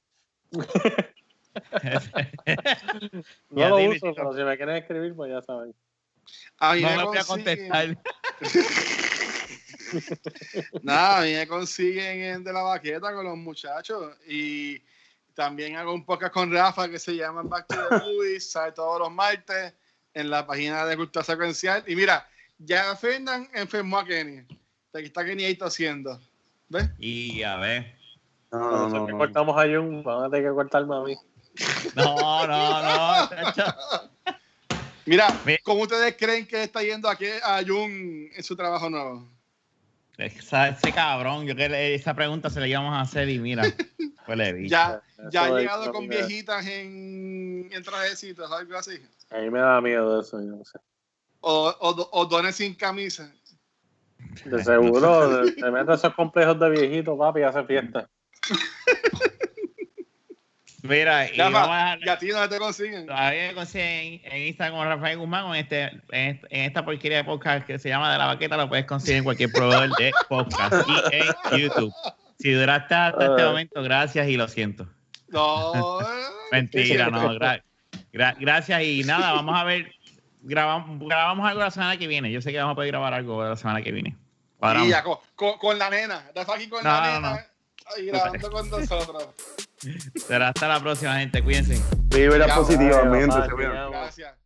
[3.49, 5.73] No lo uso, pero si me quieren escribir, pues ya saben.
[6.59, 7.97] A mí No me voy a consiguen- contestar.
[10.83, 14.15] Nada, a mí me consiguen en De la Baqueta con los muchachos.
[14.27, 14.81] Y
[15.33, 18.99] también hago un podcast con Rafa que se llama Back to the Movies, sale todos
[18.99, 19.73] los martes
[20.13, 21.83] en la página de Cultura Secuencial.
[21.87, 22.27] Y mira,
[22.57, 24.39] ya Fernan enfermó a Kenny.
[24.93, 26.19] Aquí está Kenny ahí tosiendo.
[26.69, 26.89] ¿Ves?
[26.99, 27.95] Y a ver.
[28.51, 31.15] No, no, cortamos a Jun, vamos a tener que cortarme a mí.
[31.95, 33.29] No, no, no.
[35.05, 39.27] Mira, Mi- ¿cómo ustedes creen que está yendo aquí a Jun en su trabajo nuevo?
[40.17, 43.63] Esa- ese cabrón, yo que le- esa pregunta se la íbamos a hacer y mira,
[44.25, 44.69] pues le vi.
[44.69, 45.01] Ya,
[45.31, 49.01] ya ha llegado con viejitas en, en trajecitos, algo así.
[49.31, 50.77] A mí me da miedo eso, yo no sé.
[51.39, 53.31] O, o, o dones sin camisa.
[54.45, 58.07] De seguro, te metes esos complejos de viejito, papi, y hace fiesta.
[60.83, 63.05] Mira, y a dejar- ¿Y a ti dónde te consiguen?
[63.05, 66.01] Todavía me consiguen en, en Instagram como Rafael Guzmán o en, este, en,
[66.35, 69.17] este- en esta porquería de podcast que se llama De la Baqueta, lo puedes conseguir
[69.17, 71.93] en cualquier proveedor de podcast y en YouTube.
[72.39, 73.45] Si duraste hasta este Ah.
[73.45, 74.87] momento, gracias y lo siento.
[75.29, 76.01] No.
[76.01, 76.05] eh,
[76.51, 77.31] Mentira, no.
[77.39, 77.61] gra-
[78.11, 79.91] gra- gracias y nada, vamos a ver.
[80.43, 82.31] Grabamos, grabamos algo la semana que viene.
[82.31, 84.09] Yo sé que vamos a poder grabar algo la semana que viene.
[84.09, 84.89] Y Cuadramos.
[84.89, 86.23] ya, con, con, con la nena.
[86.27, 87.45] Estás aquí con No, la no, nena.
[87.97, 89.27] Y grabando con nosotros.
[90.27, 91.43] Será hasta la próxima, gente.
[91.43, 91.81] Cuídense.
[93.37, 93.73] Vale, se vean.
[93.73, 94.40] papá, Gracias.